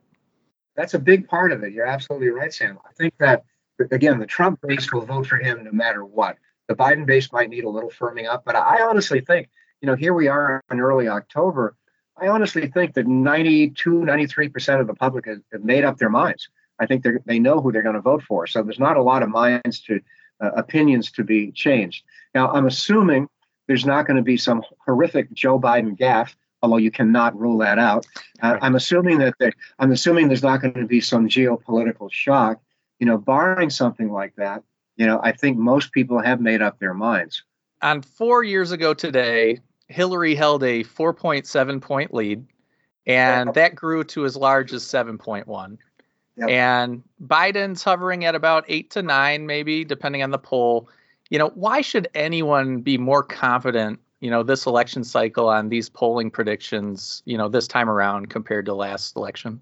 That's 0.78 0.94
a 0.94 1.00
big 1.00 1.28
part 1.28 1.52
of 1.52 1.62
it. 1.64 1.74
You're 1.74 1.88
absolutely 1.88 2.30
right, 2.30 2.54
Sam. 2.54 2.80
I 2.88 2.94
think 2.94 3.14
that 3.18 3.44
again, 3.92 4.18
the 4.20 4.26
Trump 4.26 4.62
base 4.62 4.94
will 4.94 5.06
vote 5.06 5.28
for 5.28 5.38
him 5.38 5.66
no 5.66 5.72
matter 5.74 6.06
what. 6.06 6.38
The 6.68 6.76
Biden 6.76 7.06
base 7.06 7.32
might 7.32 7.50
need 7.50 7.64
a 7.64 7.70
little 7.70 7.92
firming 7.92 8.28
up, 8.28 8.44
but 8.46 8.56
I 8.56 8.82
honestly 8.82 9.22
think, 9.22 9.50
you 9.82 9.88
know, 9.88 9.96
here 9.96 10.14
we 10.14 10.28
are 10.28 10.64
in 10.72 10.80
early 10.80 11.08
October. 11.08 11.76
I 12.18 12.28
honestly 12.28 12.68
think 12.68 12.94
that 12.96 13.08
92, 13.08 13.92
93% 13.92 14.80
of 14.80 14.88
the 14.88 14.94
public 14.94 15.28
have, 15.28 15.42
have 15.52 15.64
made 15.64 15.84
up 15.84 15.98
their 15.98 16.10
minds. 16.10 16.50
I 16.80 16.86
think 16.86 17.04
they 17.04 17.12
they 17.26 17.40
know 17.40 17.62
who 17.62 17.72
they're 17.72 17.84
going 17.84 17.96
to 17.96 18.02
vote 18.02 18.24
for. 18.24 18.48
So 18.48 18.64
there's 18.64 18.80
not 18.80 18.98
a 18.98 19.04
lot 19.04 19.24
of 19.24 19.30
minds 19.30 19.80
to 19.82 20.02
uh, 20.42 20.52
opinions 20.56 21.12
to 21.12 21.24
be 21.24 21.52
changed. 21.52 22.04
Now, 22.34 22.52
I'm 22.52 22.68
assuming 22.68 23.30
there's 23.68 23.86
not 23.86 24.06
going 24.06 24.18
to 24.18 24.24
be 24.24 24.38
some 24.38 24.64
horrific 24.86 25.34
Joe 25.34 25.60
Biden 25.60 25.98
gaffe, 25.98 26.36
although 26.62 26.78
you 26.78 26.92
cannot 26.92 27.38
rule 27.40 27.58
that 27.60 27.80
out. 27.80 28.06
Uh, 28.42 28.58
I'm 28.62 28.76
assuming 28.76 29.20
that 29.20 29.36
there, 29.40 29.54
I'm 29.80 29.92
assuming 29.92 30.28
there's 30.28 30.44
not 30.44 30.62
going 30.62 30.74
to 30.74 30.86
be 30.86 31.02
some 31.02 31.28
geopolitical 31.28 32.12
shock. 32.12 32.60
You 33.00 33.06
know, 33.06 33.18
barring 33.18 33.70
something 33.70 34.10
like 34.10 34.36
that, 34.36 34.64
you 34.96 35.06
know, 35.06 35.20
I 35.24 35.32
think 35.32 35.58
most 35.58 35.92
people 35.92 36.20
have 36.20 36.40
made 36.40 36.62
up 36.62 36.80
their 36.80 36.94
minds. 36.94 37.44
On 37.82 38.02
four 38.02 38.44
years 38.44 38.72
ago 38.72 38.94
today, 38.94 39.60
Hillary 39.88 40.36
held 40.36 40.64
a 40.64 40.84
4.7 40.84 41.82
point 41.82 42.14
lead, 42.14 42.46
and 43.06 43.54
that 43.54 43.76
grew 43.76 44.04
to 44.06 44.26
as 44.26 44.36
large 44.36 44.74
as 44.74 44.84
7.1. 44.84 45.78
Yep. 46.38 46.50
And 46.50 47.04
Biden's 47.24 47.84
hovering 47.84 48.26
at 48.26 48.36
about 48.36 48.66
eight 48.68 48.90
to 48.92 49.02
nine, 49.02 49.46
maybe, 49.46 49.86
depending 49.86 50.24
on 50.24 50.32
the 50.32 50.38
poll. 50.38 50.90
You 51.30 51.40
know, 51.40 51.50
why 51.56 51.82
should 51.82 52.08
anyone 52.14 52.82
be 52.82 52.98
more 52.98 53.24
confident, 53.24 54.00
you 54.20 54.30
know, 54.30 54.44
this 54.44 54.66
election 54.66 55.04
cycle 55.04 55.48
on 55.48 55.70
these 55.70 55.90
polling 55.90 56.30
predictions, 56.30 57.22
you 57.26 57.38
know, 57.38 57.48
this 57.48 57.68
time 57.68 57.90
around 57.90 58.30
compared 58.30 58.66
to 58.66 58.74
last 58.74 59.16
election? 59.16 59.62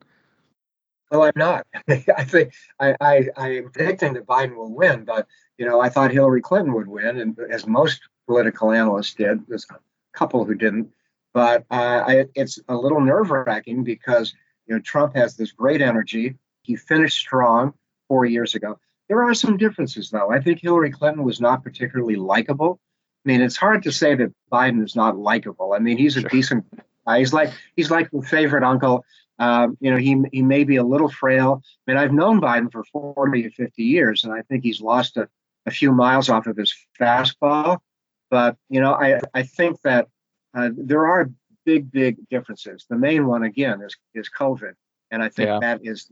Well, 1.13 1.23
I'm 1.23 1.31
not. 1.35 1.67
I 1.87 2.23
think 2.23 2.53
I, 2.79 2.95
I, 2.99 3.29
I 3.37 3.49
am 3.57 3.69
predicting 3.69 4.13
that 4.13 4.25
Biden 4.25 4.55
will 4.55 4.73
win, 4.73 5.05
but 5.05 5.27
you 5.59 5.65
know, 5.65 5.79
I 5.79 5.89
thought 5.89 6.11
Hillary 6.11 6.41
Clinton 6.41 6.73
would 6.73 6.87
win, 6.87 7.19
and 7.19 7.37
as 7.51 7.67
most 7.67 8.01
political 8.25 8.71
analysts 8.71 9.13
did, 9.13 9.45
there's 9.47 9.67
a 9.69 9.77
couple 10.17 10.43
who 10.43 10.55
didn't. 10.55 10.89
But 11.31 11.65
uh, 11.69 12.03
I, 12.07 12.25
it's 12.33 12.59
a 12.67 12.75
little 12.75 12.99
nerve 12.99 13.29
wracking 13.29 13.83
because 13.83 14.33
you 14.65 14.73
know 14.73 14.81
Trump 14.81 15.15
has 15.15 15.37
this 15.37 15.51
great 15.51 15.81
energy. 15.81 16.35
He 16.63 16.75
finished 16.75 17.17
strong 17.19 17.75
four 18.07 18.25
years 18.25 18.55
ago. 18.55 18.79
There 19.07 19.21
are 19.21 19.35
some 19.35 19.57
differences, 19.57 20.09
though. 20.09 20.31
I 20.31 20.39
think 20.39 20.61
Hillary 20.61 20.89
Clinton 20.89 21.23
was 21.23 21.39
not 21.39 21.63
particularly 21.63 22.15
likable. 22.15 22.79
I 23.23 23.29
mean, 23.29 23.41
it's 23.41 23.57
hard 23.57 23.83
to 23.83 23.91
say 23.91 24.15
that 24.15 24.33
Biden 24.51 24.83
is 24.83 24.95
not 24.95 25.15
likable. 25.15 25.73
I 25.73 25.79
mean, 25.79 25.99
he's 25.99 26.17
a 26.17 26.21
sure. 26.21 26.29
decent 26.29 26.65
guy. 27.05 27.19
He's 27.19 27.33
like 27.33 27.51
he's 27.75 27.91
like 27.91 28.09
the 28.09 28.23
favorite 28.23 28.63
uncle. 28.63 29.05
Um, 29.39 29.77
you 29.79 29.91
know, 29.91 29.97
he 29.97 30.21
he 30.31 30.41
may 30.41 30.63
be 30.63 30.75
a 30.75 30.83
little 30.83 31.09
frail. 31.09 31.61
I 31.87 31.91
mean, 31.91 31.97
I've 31.97 32.13
known 32.13 32.39
Biden 32.39 32.71
for 32.71 32.83
40 32.85 33.45
or 33.45 33.49
50 33.49 33.83
years, 33.83 34.23
and 34.23 34.33
I 34.33 34.41
think 34.43 34.63
he's 34.63 34.81
lost 34.81 35.17
a, 35.17 35.27
a 35.65 35.71
few 35.71 35.91
miles 35.91 36.29
off 36.29 36.47
of 36.47 36.57
his 36.57 36.73
fastball. 36.99 37.79
But 38.29 38.57
you 38.69 38.79
know, 38.79 38.93
I 38.93 39.19
I 39.33 39.43
think 39.43 39.81
that 39.81 40.07
uh, 40.53 40.69
there 40.75 41.05
are 41.05 41.29
big 41.65 41.91
big 41.91 42.17
differences. 42.29 42.85
The 42.89 42.97
main 42.97 43.27
one 43.27 43.43
again 43.43 43.81
is 43.81 43.95
is 44.13 44.29
COVID, 44.37 44.73
and 45.11 45.23
I 45.23 45.29
think 45.29 45.47
yeah. 45.47 45.59
that 45.59 45.79
is 45.83 46.11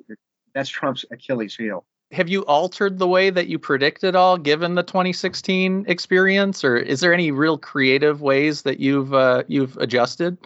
that's 0.54 0.70
Trump's 0.70 1.06
Achilles 1.12 1.56
heel. 1.56 1.86
Have 2.12 2.28
you 2.28 2.42
altered 2.42 3.00
the 3.00 3.08
way 3.08 3.30
that 3.30 3.48
you 3.48 3.58
predict 3.58 4.04
it 4.04 4.18
all, 4.18 4.38
given 4.38 4.76
the 4.76 4.84
2016 4.84 5.86
experience, 5.88 6.64
or 6.64 6.76
is 6.76 7.00
there 7.00 7.14
any 7.14 7.32
real 7.32 7.58
creative 7.58 8.22
ways 8.22 8.64
that 8.64 8.80
you've 8.80 9.14
uh, 9.14 9.44
you've 9.48 9.78
adjusted? 9.78 10.38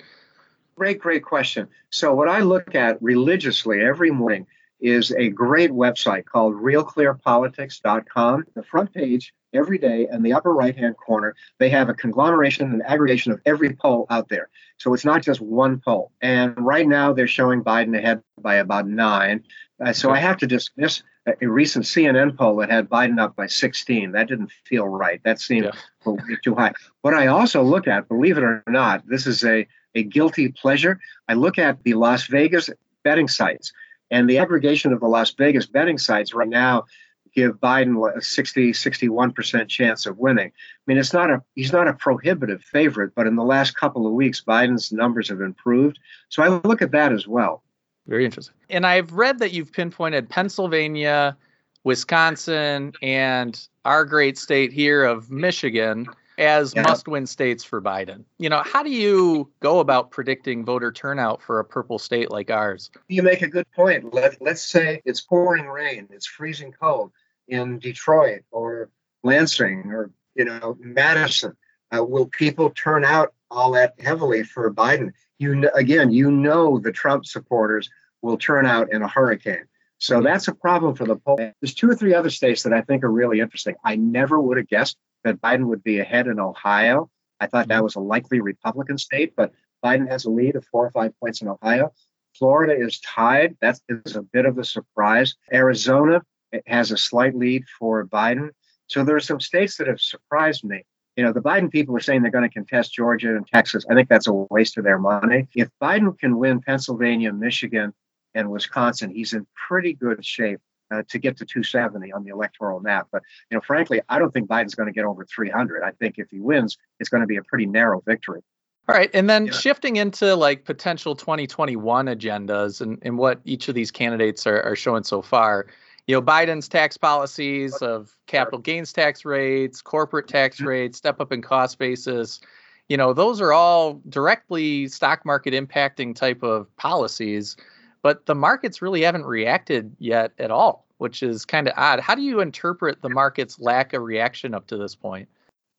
Great, 0.77 0.99
great 0.99 1.23
question. 1.23 1.67
So 1.89 2.13
what 2.13 2.27
I 2.27 2.41
look 2.41 2.75
at 2.75 3.01
religiously 3.01 3.81
every 3.81 4.11
morning 4.11 4.45
is 4.81 5.11
a 5.11 5.29
great 5.29 5.71
website 5.71 6.25
called 6.25 6.53
realclearpolitics.com. 6.55 8.43
The 8.55 8.63
front 8.63 8.93
page 8.93 9.33
every 9.53 9.77
day 9.77 10.07
in 10.11 10.21
the 10.21 10.33
upper 10.33 10.53
right 10.53 10.77
hand 10.77 10.97
corner, 10.97 11.33
they 11.59 11.69
have 11.69 11.87
a 11.87 11.93
conglomeration 11.93 12.71
and 12.71 12.83
aggregation 12.83 13.31
of 13.31 13.39
every 13.45 13.73
poll 13.73 14.05
out 14.09 14.27
there. 14.27 14.49
So 14.77 14.93
it's 14.93 15.05
not 15.05 15.23
just 15.23 15.39
one 15.39 15.79
poll. 15.79 16.11
And 16.21 16.53
right 16.57 16.87
now 16.87 17.13
they're 17.13 17.27
showing 17.27 17.63
Biden 17.63 17.97
ahead 17.97 18.21
by 18.39 18.55
about 18.55 18.85
nine. 18.87 19.43
Uh, 19.83 19.93
so 19.93 20.11
I 20.11 20.19
have 20.19 20.37
to 20.37 20.47
dismiss 20.47 21.03
a, 21.41 21.47
recent 21.47 21.85
CNN 21.85 22.37
poll 22.37 22.57
that 22.57 22.69
had 22.69 22.89
Biden 22.89 23.19
up 23.19 23.35
by 23.35 23.47
16. 23.47 24.11
That 24.11 24.27
didn't 24.27 24.51
feel 24.65 24.87
right. 24.87 25.21
That 25.23 25.39
seemed 25.39 25.71
yeah. 26.05 26.15
too 26.43 26.55
high. 26.55 26.73
What 27.01 27.13
I 27.13 27.27
also 27.27 27.63
look 27.63 27.87
at, 27.87 28.07
believe 28.07 28.37
it 28.37 28.43
or 28.43 28.61
not, 28.67 29.07
this 29.07 29.25
is 29.25 29.43
a, 29.43 29.65
a 29.95 30.03
guilty 30.03 30.49
pleasure. 30.49 30.99
I 31.27 31.33
look 31.33 31.57
at 31.57 31.83
the 31.83 31.95
Las 31.95 32.27
Vegas 32.27 32.69
betting 33.03 33.27
sites 33.27 33.71
And 34.11 34.29
the 34.29 34.37
aggregation 34.37 34.93
of 34.93 34.99
the 34.99 35.07
Las 35.07 35.31
Vegas 35.31 35.65
betting 35.65 35.97
sites 35.97 36.33
right 36.33 36.47
now 36.47 36.85
give 37.33 37.55
Biden 37.55 38.15
a 38.15 38.21
60, 38.21 38.71
61% 38.71 39.67
chance 39.67 40.05
of 40.05 40.17
winning. 40.17 40.47
I 40.47 40.81
mean, 40.87 40.97
it's 40.97 41.13
not 41.13 41.29
a 41.29 41.43
he's 41.55 41.73
not 41.73 41.87
a 41.87 41.93
prohibitive 41.93 42.63
favorite, 42.63 43.13
but 43.13 43.27
in 43.27 43.35
the 43.35 43.43
last 43.43 43.75
couple 43.75 44.07
of 44.07 44.13
weeks, 44.13 44.41
Biden's 44.41 44.91
numbers 44.91 45.29
have 45.29 45.41
improved. 45.41 45.99
So 46.29 46.43
I 46.43 46.47
look 46.47 46.81
at 46.81 46.91
that 46.91 47.11
as 47.11 47.27
well. 47.27 47.63
Very 48.07 48.25
interesting. 48.25 48.55
And 48.69 48.85
I've 48.85 49.11
read 49.11 49.39
that 49.39 49.51
you've 49.51 49.71
pinpointed 49.71 50.29
Pennsylvania, 50.29 51.35
Wisconsin, 51.83 52.93
and 53.01 53.67
our 53.83 54.05
great 54.05 54.37
state 54.37 54.71
here 54.71 55.03
of 55.03 55.29
Michigan 55.31 56.07
as 56.37 56.73
yeah. 56.75 56.83
must 56.83 57.07
win 57.07 57.25
states 57.25 57.63
for 57.63 57.81
Biden. 57.81 58.23
You 58.37 58.49
know, 58.49 58.61
how 58.65 58.83
do 58.83 58.91
you 58.91 59.49
go 59.59 59.79
about 59.79 60.11
predicting 60.11 60.65
voter 60.65 60.91
turnout 60.91 61.41
for 61.41 61.59
a 61.59 61.65
purple 61.65 61.99
state 61.99 62.31
like 62.31 62.51
ours? 62.51 62.91
You 63.07 63.23
make 63.23 63.41
a 63.41 63.47
good 63.47 63.69
point. 63.71 64.13
Let, 64.13 64.41
let's 64.41 64.61
say 64.61 65.01
it's 65.05 65.21
pouring 65.21 65.65
rain, 65.67 66.07
it's 66.11 66.27
freezing 66.27 66.71
cold 66.71 67.11
in 67.47 67.79
Detroit 67.79 68.41
or 68.51 68.89
Lansing 69.23 69.91
or, 69.91 70.11
you 70.35 70.45
know, 70.45 70.77
Madison. 70.79 71.55
Uh, 71.95 72.03
will 72.03 72.27
people 72.27 72.69
turn 72.71 73.05
out 73.05 73.33
all 73.51 73.71
that 73.71 73.93
heavily 73.99 74.43
for 74.43 74.73
Biden? 74.73 75.11
You 75.37 75.69
again, 75.75 76.11
you 76.11 76.31
know, 76.31 76.79
the 76.79 76.91
Trump 76.91 77.25
supporters 77.25 77.89
will 78.21 78.37
turn 78.37 78.65
out 78.65 78.91
in 78.91 79.01
a 79.01 79.07
hurricane. 79.07 79.65
So 79.97 80.21
that's 80.21 80.47
a 80.47 80.53
problem 80.53 80.95
for 80.95 81.05
the 81.05 81.15
poll. 81.15 81.37
There's 81.37 81.73
two 81.73 81.89
or 81.89 81.95
three 81.95 82.13
other 82.13 82.29
states 82.29 82.63
that 82.63 82.73
I 82.73 82.81
think 82.81 83.03
are 83.03 83.11
really 83.11 83.39
interesting. 83.39 83.75
I 83.83 83.95
never 83.95 84.39
would 84.39 84.57
have 84.57 84.67
guessed 84.67 84.97
that 85.25 85.41
Biden 85.41 85.65
would 85.65 85.83
be 85.83 85.99
ahead 85.99 86.27
in 86.27 86.39
Ohio. 86.39 87.09
I 87.41 87.47
thought 87.47 87.67
that 87.67 87.75
mm-hmm. 87.75 87.83
was 87.83 87.95
a 87.95 87.99
likely 87.99 88.39
Republican 88.39 88.97
state, 88.97 89.33
but 89.35 89.51
Biden 89.83 90.07
has 90.09 90.23
a 90.25 90.31
lead 90.31 90.55
of 90.55 90.65
four 90.65 90.85
or 90.85 90.91
five 90.91 91.11
points 91.19 91.41
in 91.41 91.49
Ohio. 91.49 91.91
Florida 92.37 92.73
is 92.73 92.99
tied. 92.99 93.57
That 93.61 93.79
is 93.89 94.15
a 94.15 94.21
bit 94.21 94.45
of 94.45 94.57
a 94.57 94.63
surprise. 94.63 95.35
Arizona 95.51 96.21
has 96.65 96.91
a 96.91 96.97
slight 96.97 97.35
lead 97.35 97.65
for 97.77 98.05
Biden. 98.05 98.51
So 98.87 99.03
there 99.03 99.15
are 99.15 99.21
some 99.21 99.41
states 99.41 99.77
that 99.77 99.87
have 99.87 99.99
surprised 99.99 100.63
me. 100.63 100.83
You 101.15 101.23
know, 101.23 101.33
the 101.33 101.41
Biden 101.41 101.71
people 101.71 101.95
are 101.95 102.01
saying 102.01 102.21
they're 102.21 102.31
going 102.31 102.47
to 102.47 102.53
contest 102.53 102.93
Georgia 102.93 103.35
and 103.35 103.47
Texas. 103.47 103.85
I 103.89 103.95
think 103.95 104.09
that's 104.09 104.27
a 104.27 104.33
waste 104.33 104.77
of 104.77 104.83
their 104.83 104.99
money. 104.99 105.47
If 105.55 105.69
Biden 105.81 106.17
can 106.17 106.37
win 106.37 106.61
Pennsylvania, 106.61 107.31
Michigan, 107.31 107.93
and 108.33 108.51
Wisconsin, 108.51 109.11
he's 109.11 109.33
in 109.33 109.47
pretty 109.55 109.93
good 109.93 110.25
shape 110.25 110.59
uh, 110.91 111.03
to 111.09 111.19
get 111.19 111.37
to 111.37 111.45
270 111.45 112.11
on 112.11 112.23
the 112.23 112.31
electoral 112.31 112.79
map. 112.79 113.07
But 113.11 113.23
you 113.49 113.57
know, 113.57 113.61
frankly, 113.61 114.01
I 114.09 114.19
don't 114.19 114.31
think 114.31 114.47
Biden's 114.47 114.75
going 114.75 114.87
to 114.87 114.93
get 114.93 115.05
over 115.05 115.25
300. 115.25 115.83
I 115.83 115.91
think 115.91 116.15
if 116.17 116.29
he 116.29 116.39
wins, 116.39 116.77
it's 116.99 117.09
going 117.09 117.21
to 117.21 117.27
be 117.27 117.37
a 117.37 117.43
pretty 117.43 117.65
narrow 117.65 118.01
victory. 118.05 118.41
All 118.87 118.95
right, 118.95 119.09
and 119.15 119.27
then 119.27 119.47
yeah. 119.47 119.51
shifting 119.51 119.95
into 119.95 120.35
like 120.35 120.65
potential 120.65 121.15
2021 121.15 122.05
agendas 122.05 122.81
and, 122.81 122.99
and 123.01 123.17
what 123.17 123.39
each 123.43 123.67
of 123.67 123.73
these 123.73 123.89
candidates 123.89 124.45
are, 124.45 124.61
are 124.61 124.75
showing 124.75 125.03
so 125.03 125.23
far. 125.23 125.65
You 126.05 126.15
know, 126.15 126.21
Biden's 126.21 126.67
tax 126.67 126.95
policies 126.95 127.73
of 127.77 128.15
capital 128.27 128.59
gains 128.59 128.93
tax 128.93 129.25
rates, 129.25 129.81
corporate 129.81 130.27
tax 130.27 130.57
mm-hmm. 130.57 130.67
rates, 130.67 130.99
step 130.99 131.19
up 131.19 131.31
in 131.31 131.41
cost 131.41 131.79
basis. 131.79 132.41
You 132.87 132.97
know, 132.97 133.11
those 133.11 133.41
are 133.41 133.51
all 133.51 133.99
directly 134.07 134.87
stock 134.87 135.25
market 135.25 135.55
impacting 135.55 136.13
type 136.13 136.43
of 136.43 136.73
policies 136.75 137.57
but 138.05 138.27
the 138.27 138.35
markets 138.35 138.83
really 138.83 139.01
haven't 139.01 139.25
reacted 139.25 139.95
yet 139.97 140.31
at 140.37 140.51
all, 140.51 140.85
which 140.99 141.23
is 141.23 141.43
kind 141.43 141.67
of 141.67 141.73
odd. 141.75 141.99
How 141.99 142.13
do 142.13 142.21
you 142.21 142.39
interpret 142.39 143.01
the 143.01 143.09
market's 143.09 143.59
lack 143.59 143.93
of 143.93 144.03
reaction 144.03 144.53
up 144.53 144.67
to 144.67 144.77
this 144.77 144.93
point? 144.93 145.27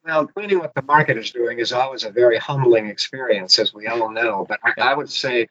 Well, 0.05 0.29
reading 0.35 0.59
what 0.59 0.75
the 0.75 0.83
market 0.83 1.17
is 1.19 1.31
doing 1.31 1.61
is 1.61 1.71
always 1.71 2.03
a 2.03 2.11
very 2.11 2.37
humbling 2.37 2.89
experience, 2.89 3.61
as 3.61 3.73
we 3.73 3.87
all 3.87 4.11
know. 4.11 4.45
But 4.49 4.59
I, 4.65 4.73
I 4.77 4.95
would 4.95 5.09
say 5.09 5.47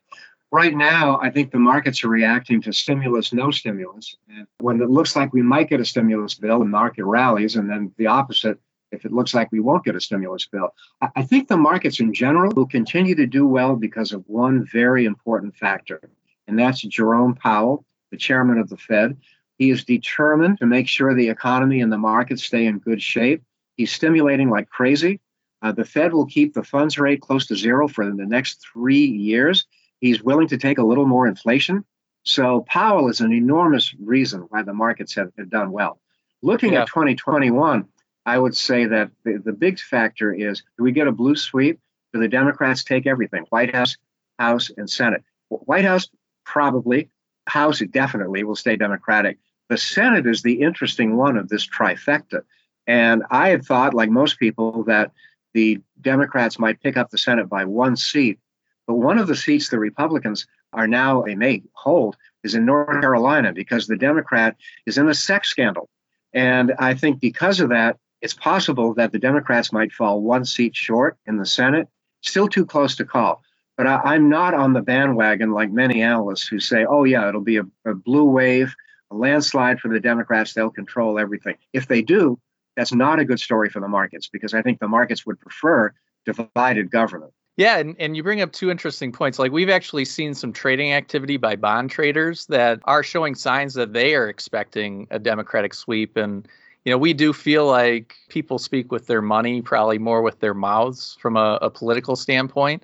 right 0.51 0.75
now, 0.75 1.17
I 1.21 1.29
think 1.29 1.51
the 1.51 1.59
markets 1.59 2.03
are 2.03 2.09
reacting 2.09 2.61
to 2.63 2.73
stimulus, 2.73 3.31
no 3.31 3.51
stimulus. 3.51 4.17
And 4.27 4.45
when 4.57 4.81
it 4.81 4.89
looks 4.89 5.15
like 5.15 5.31
we 5.31 5.41
might 5.41 5.69
get 5.69 5.79
a 5.79 5.85
stimulus 5.85 6.33
bill, 6.33 6.59
the 6.59 6.65
market 6.65 7.05
rallies, 7.05 7.55
and 7.55 7.69
then 7.69 7.93
the 7.95 8.07
opposite 8.07 8.59
if 8.91 9.05
it 9.05 9.13
looks 9.13 9.33
like 9.33 9.49
we 9.53 9.61
won't 9.61 9.85
get 9.85 9.95
a 9.95 10.01
stimulus 10.01 10.45
bill. 10.45 10.73
I 11.15 11.23
think 11.23 11.47
the 11.47 11.55
markets 11.55 12.01
in 12.01 12.13
general 12.13 12.51
will 12.53 12.67
continue 12.67 13.15
to 13.15 13.25
do 13.25 13.47
well 13.47 13.77
because 13.77 14.11
of 14.11 14.25
one 14.27 14.67
very 14.69 15.05
important 15.05 15.55
factor 15.55 16.01
and 16.47 16.57
that's 16.59 16.81
Jerome 16.81 17.35
Powell, 17.35 17.85
the 18.11 18.17
chairman 18.17 18.57
of 18.57 18.69
the 18.69 18.77
Fed. 18.77 19.17
He 19.57 19.69
is 19.69 19.85
determined 19.85 20.59
to 20.59 20.65
make 20.65 20.87
sure 20.87 21.13
the 21.13 21.29
economy 21.29 21.81
and 21.81 21.91
the 21.91 21.97
markets 21.97 22.43
stay 22.43 22.65
in 22.65 22.79
good 22.79 23.01
shape. 23.01 23.41
He's 23.77 23.91
stimulating 23.91 24.49
like 24.49 24.69
crazy. 24.69 25.21
Uh, 25.61 25.71
the 25.71 25.85
Fed 25.85 26.13
will 26.13 26.25
keep 26.25 26.53
the 26.53 26.63
funds 26.63 26.97
rate 26.99 27.21
close 27.21 27.47
to 27.47 27.55
zero 27.55 27.87
for 27.87 28.05
the 28.05 28.25
next 28.25 28.65
three 28.73 29.05
years. 29.05 29.65
He's 30.01 30.21
willing 30.21 30.47
to 30.49 30.57
take 30.57 30.77
a 30.77 30.85
little 30.85 31.07
more 31.07 31.27
inflation. 31.27 31.85
So 32.23 32.65
Powell 32.67 33.09
is 33.09 33.21
an 33.21 33.31
enormous 33.31 33.93
reason 33.99 34.41
why 34.49 34.63
the 34.63 34.73
markets 34.73 35.15
have, 35.15 35.31
have 35.37 35.49
done 35.49 35.71
well. 35.71 35.99
Looking 36.41 36.73
yeah. 36.73 36.81
at 36.81 36.87
2021, 36.87 37.85
I 38.25 38.37
would 38.37 38.55
say 38.55 38.85
that 38.85 39.11
the, 39.23 39.41
the 39.43 39.53
big 39.53 39.79
factor 39.79 40.33
is 40.33 40.63
do 40.77 40.83
we 40.83 40.91
get 40.91 41.07
a 41.07 41.11
blue 41.11 41.35
sweep? 41.35 41.79
Do 42.13 42.19
the 42.19 42.27
Democrats 42.27 42.83
take 42.83 43.07
everything? 43.07 43.45
White 43.49 43.73
House, 43.73 43.97
House, 44.39 44.71
and 44.75 44.89
Senate. 44.89 45.23
White 45.49 45.85
House 45.85 46.09
probably. 46.45 47.09
House 47.47 47.79
definitely 47.91 48.43
will 48.43 48.55
stay 48.55 48.75
Democratic. 48.75 49.37
The 49.69 49.77
Senate 49.77 50.25
is 50.25 50.41
the 50.41 50.61
interesting 50.61 51.17
one 51.17 51.37
of 51.37 51.49
this 51.49 51.67
trifecta. 51.67 52.41
And 52.87 53.23
I 53.31 53.49
had 53.49 53.65
thought, 53.65 53.93
like 53.93 54.09
most 54.09 54.39
people, 54.39 54.83
that 54.85 55.11
the 55.53 55.81
Democrats 56.01 56.59
might 56.59 56.81
pick 56.81 56.97
up 56.97 57.09
the 57.09 57.17
Senate 57.17 57.49
by 57.49 57.65
one 57.65 57.95
seat. 57.95 58.39
But 58.87 58.95
one 58.95 59.17
of 59.17 59.27
the 59.27 59.35
seats 59.35 59.69
the 59.69 59.79
Republicans 59.79 60.45
are 60.73 60.87
now, 60.87 61.23
they 61.23 61.35
may 61.35 61.63
hold, 61.73 62.17
is 62.43 62.53
in 62.53 62.65
North 62.65 63.01
Carolina 63.01 63.53
because 63.53 63.87
the 63.87 63.97
Democrat 63.97 64.55
is 64.85 64.97
in 64.97 65.07
a 65.07 65.15
sex 65.15 65.49
scandal. 65.49 65.89
And 66.33 66.73
I 66.77 66.93
think 66.93 67.19
because 67.19 67.59
of 67.59 67.69
that, 67.69 67.97
it's 68.21 68.33
possible 68.33 68.93
that 68.95 69.11
the 69.11 69.19
Democrats 69.19 69.71
might 69.71 69.91
fall 69.91 70.21
one 70.21 70.45
seat 70.45 70.75
short 70.75 71.17
in 71.25 71.37
the 71.37 71.45
Senate. 71.45 71.87
Still 72.21 72.47
too 72.47 72.65
close 72.65 72.95
to 72.95 73.05
call. 73.05 73.41
But 73.77 73.87
I, 73.87 74.15
am 74.15 74.29
not 74.29 74.53
on 74.53 74.73
the 74.73 74.81
bandwagon 74.81 75.51
like 75.51 75.69
many 75.69 76.01
analysts 76.01 76.47
who 76.47 76.59
say, 76.59 76.85
oh, 76.85 77.03
yeah, 77.03 77.27
it'll 77.27 77.41
be 77.41 77.57
a, 77.57 77.65
a 77.85 77.93
blue 77.93 78.23
wave, 78.23 78.73
a 79.11 79.15
landslide 79.15 79.79
for 79.79 79.89
the 79.89 79.99
Democrats. 79.99 80.53
They'll 80.53 80.69
control 80.69 81.19
everything. 81.19 81.55
If 81.73 81.87
they 81.87 82.01
do, 82.01 82.39
that's 82.77 82.93
not 82.93 83.19
a 83.19 83.25
good 83.25 83.39
story 83.39 83.69
for 83.69 83.81
the 83.81 83.87
markets 83.87 84.29
because 84.31 84.53
I 84.53 84.61
think 84.61 84.79
the 84.79 84.87
markets 84.87 85.25
would 85.25 85.39
prefer 85.39 85.93
divided 86.25 86.89
government. 86.89 87.33
Yeah, 87.57 87.77
and, 87.77 87.95
and 87.99 88.17
you 88.17 88.23
bring 88.23 88.41
up 88.41 88.51
two 88.51 88.69
interesting 88.69 89.11
points. 89.13 89.39
Like 89.39 89.51
we've 89.51 89.69
actually 89.69 90.05
seen 90.05 90.33
some 90.33 90.51
trading 90.51 90.91
activity 90.91 91.37
by 91.37 91.55
bond 91.55 91.89
traders 91.89 92.45
that 92.47 92.79
are 92.83 93.01
showing 93.03 93.35
signs 93.35 93.73
that 93.75 93.93
they 93.93 94.13
are 94.13 94.27
expecting 94.27 95.07
a 95.09 95.19
Democratic 95.19 95.73
sweep. 95.73 96.17
And, 96.17 96.45
you 96.83 96.91
know, 96.91 96.97
we 96.97 97.13
do 97.13 97.31
feel 97.31 97.65
like 97.65 98.15
people 98.27 98.59
speak 98.59 98.91
with 98.91 99.07
their 99.07 99.21
money, 99.21 99.61
probably 99.61 99.99
more 99.99 100.21
with 100.21 100.39
their 100.41 100.53
mouths 100.53 101.17
from 101.21 101.37
a, 101.37 101.57
a 101.61 101.69
political 101.69 102.17
standpoint. 102.17 102.83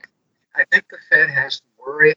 I 0.56 0.66
think 0.72 0.86
the 0.90 0.98
Fed 1.10 1.30
has 1.30 1.60
to 1.60 1.66
worry 1.80 2.14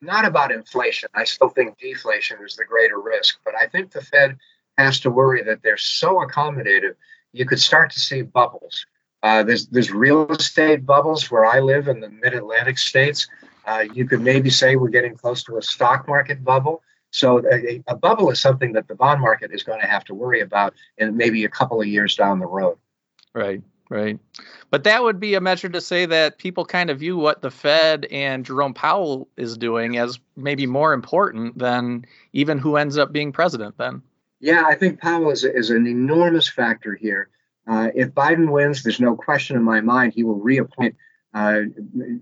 not 0.00 0.24
about 0.24 0.52
inflation. 0.52 1.08
I 1.14 1.24
still 1.24 1.48
think 1.48 1.78
deflation 1.78 2.38
is 2.44 2.56
the 2.56 2.64
greater 2.64 3.00
risk, 3.00 3.38
but 3.44 3.54
I 3.54 3.66
think 3.66 3.90
the 3.90 4.02
Fed 4.02 4.36
has 4.76 5.00
to 5.00 5.10
worry 5.10 5.42
that 5.42 5.62
they're 5.62 5.76
so 5.76 6.16
accommodative, 6.16 6.94
you 7.32 7.46
could 7.46 7.60
start 7.60 7.90
to 7.92 8.00
see 8.00 8.22
bubbles. 8.22 8.84
Uh, 9.22 9.42
there's 9.42 9.66
there's 9.68 9.90
real 9.90 10.26
estate 10.30 10.84
bubbles 10.84 11.30
where 11.30 11.46
I 11.46 11.60
live 11.60 11.88
in 11.88 12.00
the 12.00 12.10
Mid 12.10 12.34
Atlantic 12.34 12.76
states. 12.78 13.26
Uh, 13.66 13.84
you 13.94 14.06
could 14.06 14.20
maybe 14.20 14.50
say 14.50 14.76
we're 14.76 14.88
getting 14.88 15.16
close 15.16 15.42
to 15.44 15.56
a 15.56 15.62
stock 15.62 16.06
market 16.06 16.44
bubble. 16.44 16.82
So 17.10 17.42
a, 17.50 17.82
a 17.86 17.96
bubble 17.96 18.30
is 18.30 18.40
something 18.40 18.72
that 18.72 18.88
the 18.88 18.94
bond 18.94 19.20
market 19.20 19.52
is 19.52 19.62
going 19.62 19.80
to 19.80 19.86
have 19.86 20.04
to 20.06 20.14
worry 20.14 20.40
about 20.40 20.74
in 20.98 21.16
maybe 21.16 21.44
a 21.44 21.48
couple 21.48 21.80
of 21.80 21.86
years 21.86 22.16
down 22.16 22.40
the 22.40 22.46
road. 22.46 22.76
Right. 23.32 23.62
Right. 23.90 24.18
But 24.70 24.84
that 24.84 25.02
would 25.02 25.20
be 25.20 25.34
a 25.34 25.40
measure 25.40 25.68
to 25.68 25.80
say 25.80 26.06
that 26.06 26.38
people 26.38 26.64
kind 26.64 26.90
of 26.90 26.98
view 26.98 27.18
what 27.18 27.42
the 27.42 27.50
Fed 27.50 28.06
and 28.10 28.44
Jerome 28.44 28.74
Powell 28.74 29.28
is 29.36 29.58
doing 29.58 29.98
as 29.98 30.18
maybe 30.36 30.66
more 30.66 30.94
important 30.94 31.58
than 31.58 32.06
even 32.32 32.58
who 32.58 32.76
ends 32.76 32.96
up 32.96 33.12
being 33.12 33.30
president 33.30 33.76
then. 33.76 34.02
Yeah, 34.40 34.64
I 34.66 34.74
think 34.74 35.00
Powell 35.00 35.30
is, 35.30 35.44
is 35.44 35.70
an 35.70 35.86
enormous 35.86 36.48
factor 36.48 36.94
here. 36.94 37.28
Uh, 37.66 37.90
if 37.94 38.10
Biden 38.10 38.50
wins, 38.50 38.82
there's 38.82 39.00
no 39.00 39.16
question 39.16 39.56
in 39.56 39.62
my 39.62 39.80
mind 39.80 40.12
he 40.12 40.22
will 40.22 40.40
reappoint 40.40 40.96
uh, 41.34 41.62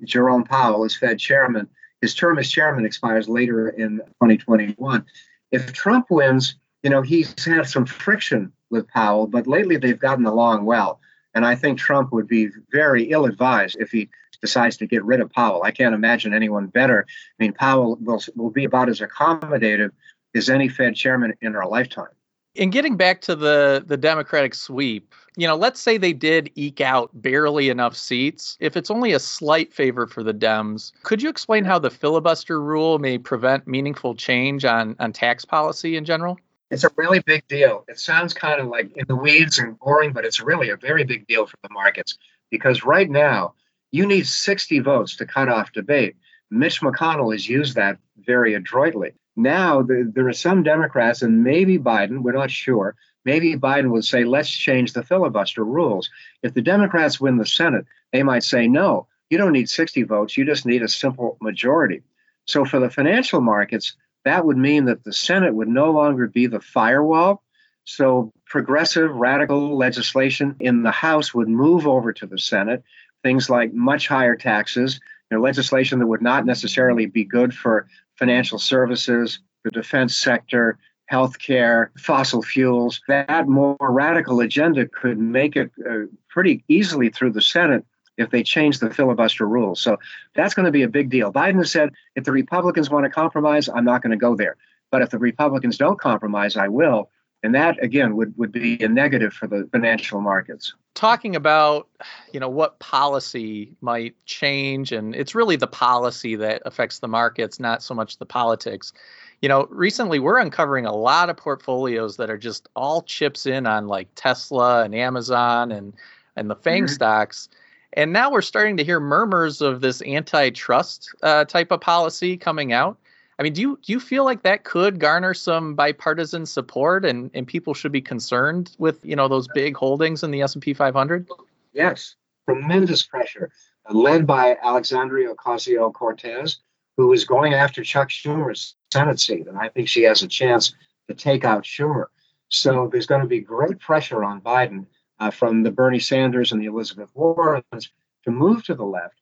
Jerome 0.04 0.45
Powell 0.45 0.85
as 0.85 0.97
Fed 0.97 1.19
chairman. 1.19 1.69
His 2.00 2.14
term 2.14 2.38
as 2.38 2.50
chairman 2.50 2.85
expires 2.85 3.28
later 3.28 3.69
in 3.69 3.99
2021. 4.21 5.04
If 5.52 5.73
Trump 5.73 6.07
wins, 6.11 6.57
you 6.83 6.90
know, 6.90 7.02
he's 7.02 7.35
had 7.45 7.66
some 7.66 7.87
friction 7.87 8.52
with 8.71 8.88
Powell, 8.88 9.26
but 9.26 9.47
lately 9.47 9.76
they've 9.76 9.99
gotten 9.99 10.26
along 10.26 10.64
well. 10.64 11.00
And 11.35 11.47
I 11.47 11.55
think 11.55 11.79
Trump 11.79 12.12
would 12.12 12.29
be 12.29 12.49
very 12.71 13.11
ill 13.11 13.25
advised 13.25 13.77
if 13.81 13.91
he 13.91 14.09
decides 14.41 14.77
to 14.79 14.87
get 14.87 15.05
rid 15.05 15.21
of 15.21 15.31
Powell. 15.31 15.62
I 15.62 15.71
can't 15.71 15.95
imagine 15.95 16.35
anyone 16.35 16.67
better. 16.67 17.07
I 17.09 17.43
mean, 17.43 17.53
Powell 17.53 17.97
will, 18.01 18.23
will 18.37 18.51
be 18.51 18.65
about 18.65 18.89
as 18.89 19.01
accommodative 19.01 19.91
as 20.35 20.51
any 20.51 20.69
Fed 20.69 20.95
chairman 20.95 21.35
in 21.41 21.57
our 21.57 21.67
lifetime. 21.67 22.09
In 22.55 22.69
getting 22.69 22.97
back 22.97 23.23
to 23.23 23.35
the 23.35 23.83
the 23.87 23.97
Democratic 23.97 24.55
sweep, 24.55 25.15
you 25.39 25.47
know, 25.47 25.57
let's 25.57 25.81
say 25.81 25.97
they 25.97 26.12
did 26.12 26.51
eke 26.55 26.83
out 26.83 27.09
barely 27.15 27.71
enough 27.71 27.97
seats. 27.97 28.59
If 28.61 28.77
it's 28.77 28.91
only 28.91 29.12
a 29.12 29.19
slight 29.19 29.73
favor 29.73 30.07
for 30.07 30.23
the 30.23 30.35
Dems, 30.35 30.93
could 31.03 31.23
you 31.23 31.31
explain 31.31 31.65
how 31.65 31.79
the 31.79 31.89
filibuster 31.89 32.61
rule 32.61 32.99
may 32.99 33.17
prevent 33.17 33.67
meaningful 33.67 34.15
change 34.15 34.67
on 34.67 34.97
on 35.01 35.15
tax 35.15 35.47
policy 35.47 35.97
in 35.97 36.05
general? 36.05 36.39
It's 36.73 36.85
a 36.85 36.91
really 36.97 37.19
big 37.19 37.47
deal. 37.49 37.85
It 37.87 37.99
sounds 37.99 38.33
kind 38.33 38.59
of 38.59 38.67
like 38.67 38.91
in 38.97 39.05
the 39.07 39.14
weeds 39.14 39.59
and 39.59 39.79
boring, 39.79 40.14
but 40.14 40.25
it's 40.25 40.41
really 40.41 40.71
a 40.71 40.76
very 40.76 41.05
big 41.05 41.26
deal 41.26 41.47
for 41.47 41.59
the 41.62 41.69
markets 41.71 42.17
because 42.50 42.83
right 42.83 43.11
now 43.11 43.52
you 43.91 44.07
need 44.07 44.26
60 44.26 44.79
votes 44.79 45.14
to 45.17 45.26
cut 45.26 45.50
off 45.50 45.73
debate. 45.73 46.17
Mitch 46.50 46.81
McConnell 46.81 47.33
has 47.33 47.47
used 47.47 47.75
that 47.75 47.99
very 48.17 48.55
adroitly. 48.55 49.12
Now, 49.37 49.83
the, 49.83 50.11
there 50.14 50.26
are 50.29 50.33
some 50.33 50.62
Democrats, 50.62 51.21
and 51.21 51.45
maybe 51.45 51.79
Biden, 51.79 52.23
we're 52.23 52.33
not 52.33 52.50
sure, 52.50 52.97
maybe 53.26 53.55
Biden 53.55 53.91
would 53.91 54.07
say, 54.07 54.25
let's 54.25 54.50
change 54.50 54.95
the 54.95 55.02
filibuster 55.02 55.64
rules. 55.64 56.09
If 56.43 56.55
the 56.55 56.62
Democrats 56.62 57.21
win 57.21 57.37
the 57.37 57.45
Senate, 57.45 57.85
they 58.14 58.23
might 58.23 58.45
say, 58.45 58.67
no, 58.67 59.07
you 59.29 59.37
don't 59.37 59.52
need 59.52 59.69
60 59.69 60.05
votes, 60.05 60.38
you 60.38 60.47
just 60.47 60.64
need 60.64 60.83
a 60.83 60.88
simple 60.88 61.37
majority. 61.43 62.02
So 62.47 62.64
for 62.64 62.81
the 62.81 62.88
financial 62.88 63.43
markets, 63.43 63.95
that 64.25 64.45
would 64.45 64.57
mean 64.57 64.85
that 64.87 65.05
the 65.05 65.12
Senate 65.12 65.55
would 65.55 65.69
no 65.69 65.91
longer 65.91 66.26
be 66.26 66.47
the 66.47 66.61
firewall. 66.61 67.43
So 67.85 68.33
progressive, 68.47 69.11
radical 69.14 69.76
legislation 69.76 70.57
in 70.61 70.83
the 70.83 70.93
House 70.93 71.35
would 71.35 71.49
move 71.49 71.87
over 71.87 72.12
to 72.12 72.26
the 72.26 72.38
Senate. 72.38 72.83
Things 73.23 73.50
like 73.50 73.73
much 73.73 74.09
higher 74.09 74.37
taxes, 74.37 75.00
you 75.31 75.37
know, 75.37 75.43
legislation 75.43 75.99
that 75.99 76.07
would 76.07 76.23
not 76.23 76.47
necessarily 76.47 77.07
be 77.07 77.25
good 77.25 77.55
for 77.55 77.88
financial 78.17 78.59
services, 78.59 79.41
the 79.64 79.71
defense 79.71 80.14
sector, 80.14 80.79
healthcare, 81.11 81.88
fossil 81.99 82.43
fuels. 82.43 83.00
That 83.09 83.49
more 83.49 83.76
radical 83.81 84.41
agenda 84.41 84.87
could 84.87 85.19
make 85.19 85.57
it 85.57 85.71
uh, 85.88 86.07
pretty 86.29 86.64
easily 86.69 87.11
through 87.11 87.33
the 87.33 87.43
Senate 87.43 87.85
if 88.16 88.31
they 88.31 88.42
change 88.42 88.78
the 88.78 88.90
filibuster 88.90 89.47
rules. 89.47 89.81
So 89.81 89.99
that's 90.35 90.54
going 90.54 90.66
to 90.66 90.73
be 90.73 90.83
a 90.83 90.88
big 90.88 91.11
deal. 91.11 91.33
Biden 91.33 91.57
has 91.57 91.71
said 91.71 91.90
if 92.14 92.25
the 92.25 92.33
Republicans 92.33 92.90
want 92.90 93.04
to 93.04 93.11
compromise, 93.11 93.69
I'm 93.69 93.85
not 93.85 94.02
going 94.02 94.11
to 94.11 94.16
go 94.16 94.37
there. 94.37 94.57
But 94.90 95.02
if 95.02 95.11
the 95.11 95.19
Republicans 95.19 95.78
don't 95.78 95.99
compromise, 95.99 96.57
I 96.57 96.69
will. 96.69 97.11
And 97.42 97.54
that 97.54 97.83
again 97.83 98.14
would, 98.16 98.37
would 98.37 98.52
be 98.52 98.81
a 98.83 98.88
negative 98.88 99.33
for 99.33 99.47
the 99.49 99.69
financial 99.73 100.21
markets. 100.21 100.75
Talking 100.95 101.35
about, 101.35 101.88
you 102.33 102.38
know, 102.38 102.49
what 102.49 102.78
policy 102.78 103.73
might 103.81 104.14
change, 104.26 104.92
and 104.92 105.16
it's 105.16 105.35
really 105.35 105.57
the 105.57 105.66
policy 105.66 106.37
that 106.37 106.62
affects 106.66 107.00
the 107.00 107.09
markets, 107.09 107.59
not 107.59 107.83
so 107.83 107.95
much 107.95 108.19
the 108.19 108.26
politics. 108.26 108.92
You 109.40 109.49
know, 109.49 109.66
recently 109.71 110.21
we're 110.21 110.38
uncovering 110.38 110.87
a 110.87 110.95
lot 110.95 111.31
of 111.31 111.37
portfolios 111.37 112.16
that 112.19 112.31
are 112.31 112.38
just 112.38 112.69
all 112.76 113.02
chips 113.02 113.47
in 113.47 113.66
on 113.66 113.88
like 113.88 114.09
Tesla 114.14 114.85
and 114.85 114.95
Amazon 114.95 115.73
and 115.73 115.95
and 116.37 116.49
the 116.49 116.57
FANG 116.57 116.85
mm-hmm. 116.85 116.95
stocks 116.95 117.49
and 117.95 118.13
now 118.13 118.31
we're 118.31 118.43
starting 118.43 118.77
to 118.79 118.85
hear 118.85 119.01
murmurs 119.01 119.61
of 119.61 119.81
this 119.81 120.03
antitrust 120.03 121.15
uh, 121.23 121.45
type 121.45 121.71
of 121.71 121.81
policy 121.81 122.37
coming 122.37 122.73
out. 122.73 122.99
I 123.39 123.43
mean, 123.43 123.53
do 123.53 123.61
you 123.61 123.79
do 123.83 123.93
you 123.93 124.01
feel 124.01 124.25
like 124.25 124.43
that 124.43 124.65
could 124.65 125.01
garner 125.01 125.35
some 125.35 125.75
bipartisan 125.75 126.47
support, 126.47 127.05
and, 127.05 127.31
and 127.35 127.47
people 127.47 127.75
should 127.75 127.93
be 127.93 128.01
concerned 128.01 128.75
with 128.79 129.05
you 129.05 129.17
know 129.17 129.29
those 129.29 129.49
big 129.49 129.77
holdings 129.77 130.23
in 130.23 130.31
the 130.31 130.43
S 130.43 130.55
and 130.55 130.63
P 130.63 130.75
500? 130.75 131.29
Yes, 131.73 132.15
tremendous 132.47 133.03
pressure, 133.03 133.51
uh, 133.89 133.95
led 133.95 134.27
by 134.27 134.57
Alexandria 134.63 135.35
Ocasio 135.35 135.93
Cortez, 135.93 136.59
who 136.97 137.13
is 137.13 137.25
going 137.25 137.55
after 137.55 137.83
Chuck 137.83 138.11
Schumer's 138.11 138.77
Senate 138.93 139.19
seat, 139.19 139.47
and 139.47 139.59
I 139.59 139.69
think 139.69 139.89
she 139.89 140.03
has 140.03 140.23
a 140.23 140.29
chance 140.29 140.75
to 141.09 141.15
take 141.15 141.45
out 141.45 141.65
Schumer. 141.65 142.07
So 142.49 142.89
there's 142.93 143.07
going 143.07 143.23
to 143.23 143.27
be 143.27 143.41
great 143.41 143.79
pressure 143.79 144.23
on 144.23 144.41
Biden 144.43 144.87
uh, 145.23 145.31
from 145.31 145.62
the 145.62 145.71
Bernie 145.71 146.00
Sanders 146.00 146.50
and 146.50 146.61
the 146.61 146.67
Elizabeth 146.67 147.11
Warrens 147.14 147.91
to 148.25 148.31
move 148.31 148.64
to 148.64 148.75
the 148.75 148.85
left. 148.85 149.14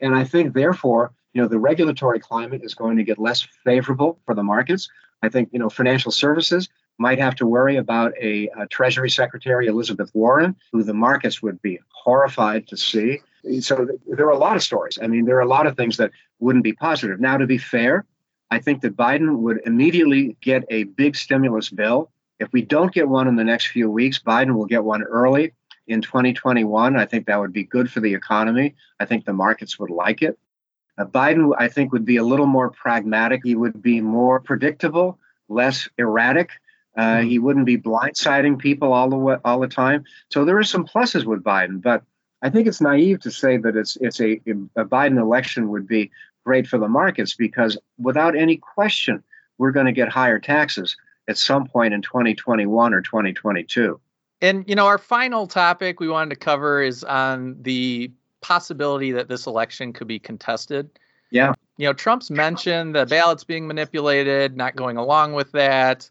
And 0.00 0.12
I 0.14 0.24
think, 0.24 0.52
therefore, 0.52 1.12
you 1.32 1.40
know, 1.40 1.48
the 1.48 1.58
regulatory 1.58 2.18
climate 2.18 2.62
is 2.64 2.74
going 2.74 2.96
to 2.96 3.04
get 3.04 3.18
less 3.18 3.46
favorable 3.64 4.18
for 4.24 4.34
the 4.34 4.42
markets. 4.42 4.88
I 5.22 5.28
think, 5.28 5.50
you 5.52 5.60
know, 5.60 5.70
financial 5.70 6.10
services 6.10 6.68
might 6.98 7.20
have 7.20 7.36
to 7.36 7.46
worry 7.46 7.76
about 7.76 8.12
a, 8.20 8.48
a 8.58 8.66
Treasury 8.66 9.10
Secretary, 9.10 9.66
Elizabeth 9.68 10.10
Warren, 10.12 10.56
who 10.72 10.82
the 10.82 10.94
markets 10.94 11.40
would 11.40 11.62
be 11.62 11.78
horrified 11.90 12.66
to 12.68 12.76
see. 12.76 13.20
So 13.60 13.86
there 14.06 14.26
are 14.26 14.30
a 14.30 14.38
lot 14.38 14.56
of 14.56 14.62
stories. 14.62 14.98
I 15.00 15.06
mean, 15.06 15.24
there 15.24 15.36
are 15.36 15.48
a 15.48 15.54
lot 15.56 15.66
of 15.68 15.76
things 15.76 15.96
that 15.98 16.10
wouldn't 16.40 16.64
be 16.64 16.72
positive. 16.72 17.20
Now, 17.20 17.36
to 17.36 17.46
be 17.46 17.58
fair, 17.58 18.06
I 18.50 18.58
think 18.58 18.80
that 18.82 18.96
Biden 18.96 19.38
would 19.38 19.60
immediately 19.66 20.36
get 20.40 20.64
a 20.70 20.84
big 20.84 21.14
stimulus 21.14 21.68
bill 21.70 22.10
if 22.38 22.52
we 22.52 22.62
don't 22.62 22.92
get 22.92 23.08
one 23.08 23.28
in 23.28 23.36
the 23.36 23.44
next 23.44 23.68
few 23.68 23.90
weeks, 23.90 24.18
Biden 24.18 24.54
will 24.56 24.66
get 24.66 24.84
one 24.84 25.02
early 25.02 25.52
in 25.86 26.02
2021. 26.02 26.96
I 26.96 27.04
think 27.04 27.26
that 27.26 27.38
would 27.38 27.52
be 27.52 27.64
good 27.64 27.90
for 27.90 28.00
the 28.00 28.14
economy. 28.14 28.74
I 28.98 29.04
think 29.04 29.24
the 29.24 29.32
markets 29.32 29.78
would 29.78 29.90
like 29.90 30.22
it. 30.22 30.38
Uh, 30.96 31.04
Biden, 31.04 31.52
I 31.58 31.68
think, 31.68 31.92
would 31.92 32.04
be 32.04 32.16
a 32.16 32.24
little 32.24 32.46
more 32.46 32.70
pragmatic. 32.70 33.42
He 33.44 33.54
would 33.54 33.82
be 33.82 34.00
more 34.00 34.40
predictable, 34.40 35.18
less 35.48 35.88
erratic. 35.98 36.50
Uh, 36.96 37.22
hmm. 37.22 37.28
he 37.28 37.38
wouldn't 37.38 37.66
be 37.66 37.76
blindsiding 37.76 38.58
people 38.58 38.92
all 38.92 39.10
the 39.10 39.16
way, 39.16 39.36
all 39.44 39.58
the 39.58 39.68
time. 39.68 40.04
So 40.30 40.44
there 40.44 40.58
are 40.58 40.64
some 40.64 40.86
pluses 40.86 41.24
with 41.24 41.42
Biden, 41.42 41.82
but 41.82 42.04
I 42.40 42.50
think 42.50 42.68
it's 42.68 42.80
naive 42.80 43.20
to 43.20 43.30
say 43.30 43.56
that 43.56 43.74
it's 43.74 43.96
it's 44.00 44.20
a, 44.20 44.34
a 44.76 44.84
Biden 44.84 45.18
election 45.18 45.70
would 45.70 45.88
be 45.88 46.12
great 46.44 46.68
for 46.68 46.78
the 46.78 46.88
markets 46.88 47.34
because 47.34 47.76
without 47.98 48.36
any 48.36 48.58
question, 48.58 49.24
we're 49.58 49.72
going 49.72 49.86
to 49.86 49.92
get 49.92 50.08
higher 50.08 50.38
taxes 50.38 50.96
at 51.28 51.38
some 51.38 51.66
point 51.66 51.94
in 51.94 52.02
2021 52.02 52.94
or 52.94 53.00
2022. 53.00 54.00
And 54.40 54.68
you 54.68 54.74
know, 54.74 54.86
our 54.86 54.98
final 54.98 55.46
topic 55.46 56.00
we 56.00 56.08
wanted 56.08 56.30
to 56.30 56.36
cover 56.36 56.82
is 56.82 57.04
on 57.04 57.56
the 57.62 58.10
possibility 58.40 59.12
that 59.12 59.28
this 59.28 59.46
election 59.46 59.92
could 59.92 60.06
be 60.06 60.18
contested. 60.18 60.90
Yeah. 61.30 61.54
You 61.78 61.86
know, 61.86 61.92
Trump's 61.92 62.30
mentioned 62.30 62.94
the 62.94 63.06
ballots 63.06 63.42
being 63.42 63.66
manipulated, 63.66 64.56
not 64.56 64.76
going 64.76 64.96
along 64.96 65.32
with 65.32 65.50
that 65.52 66.08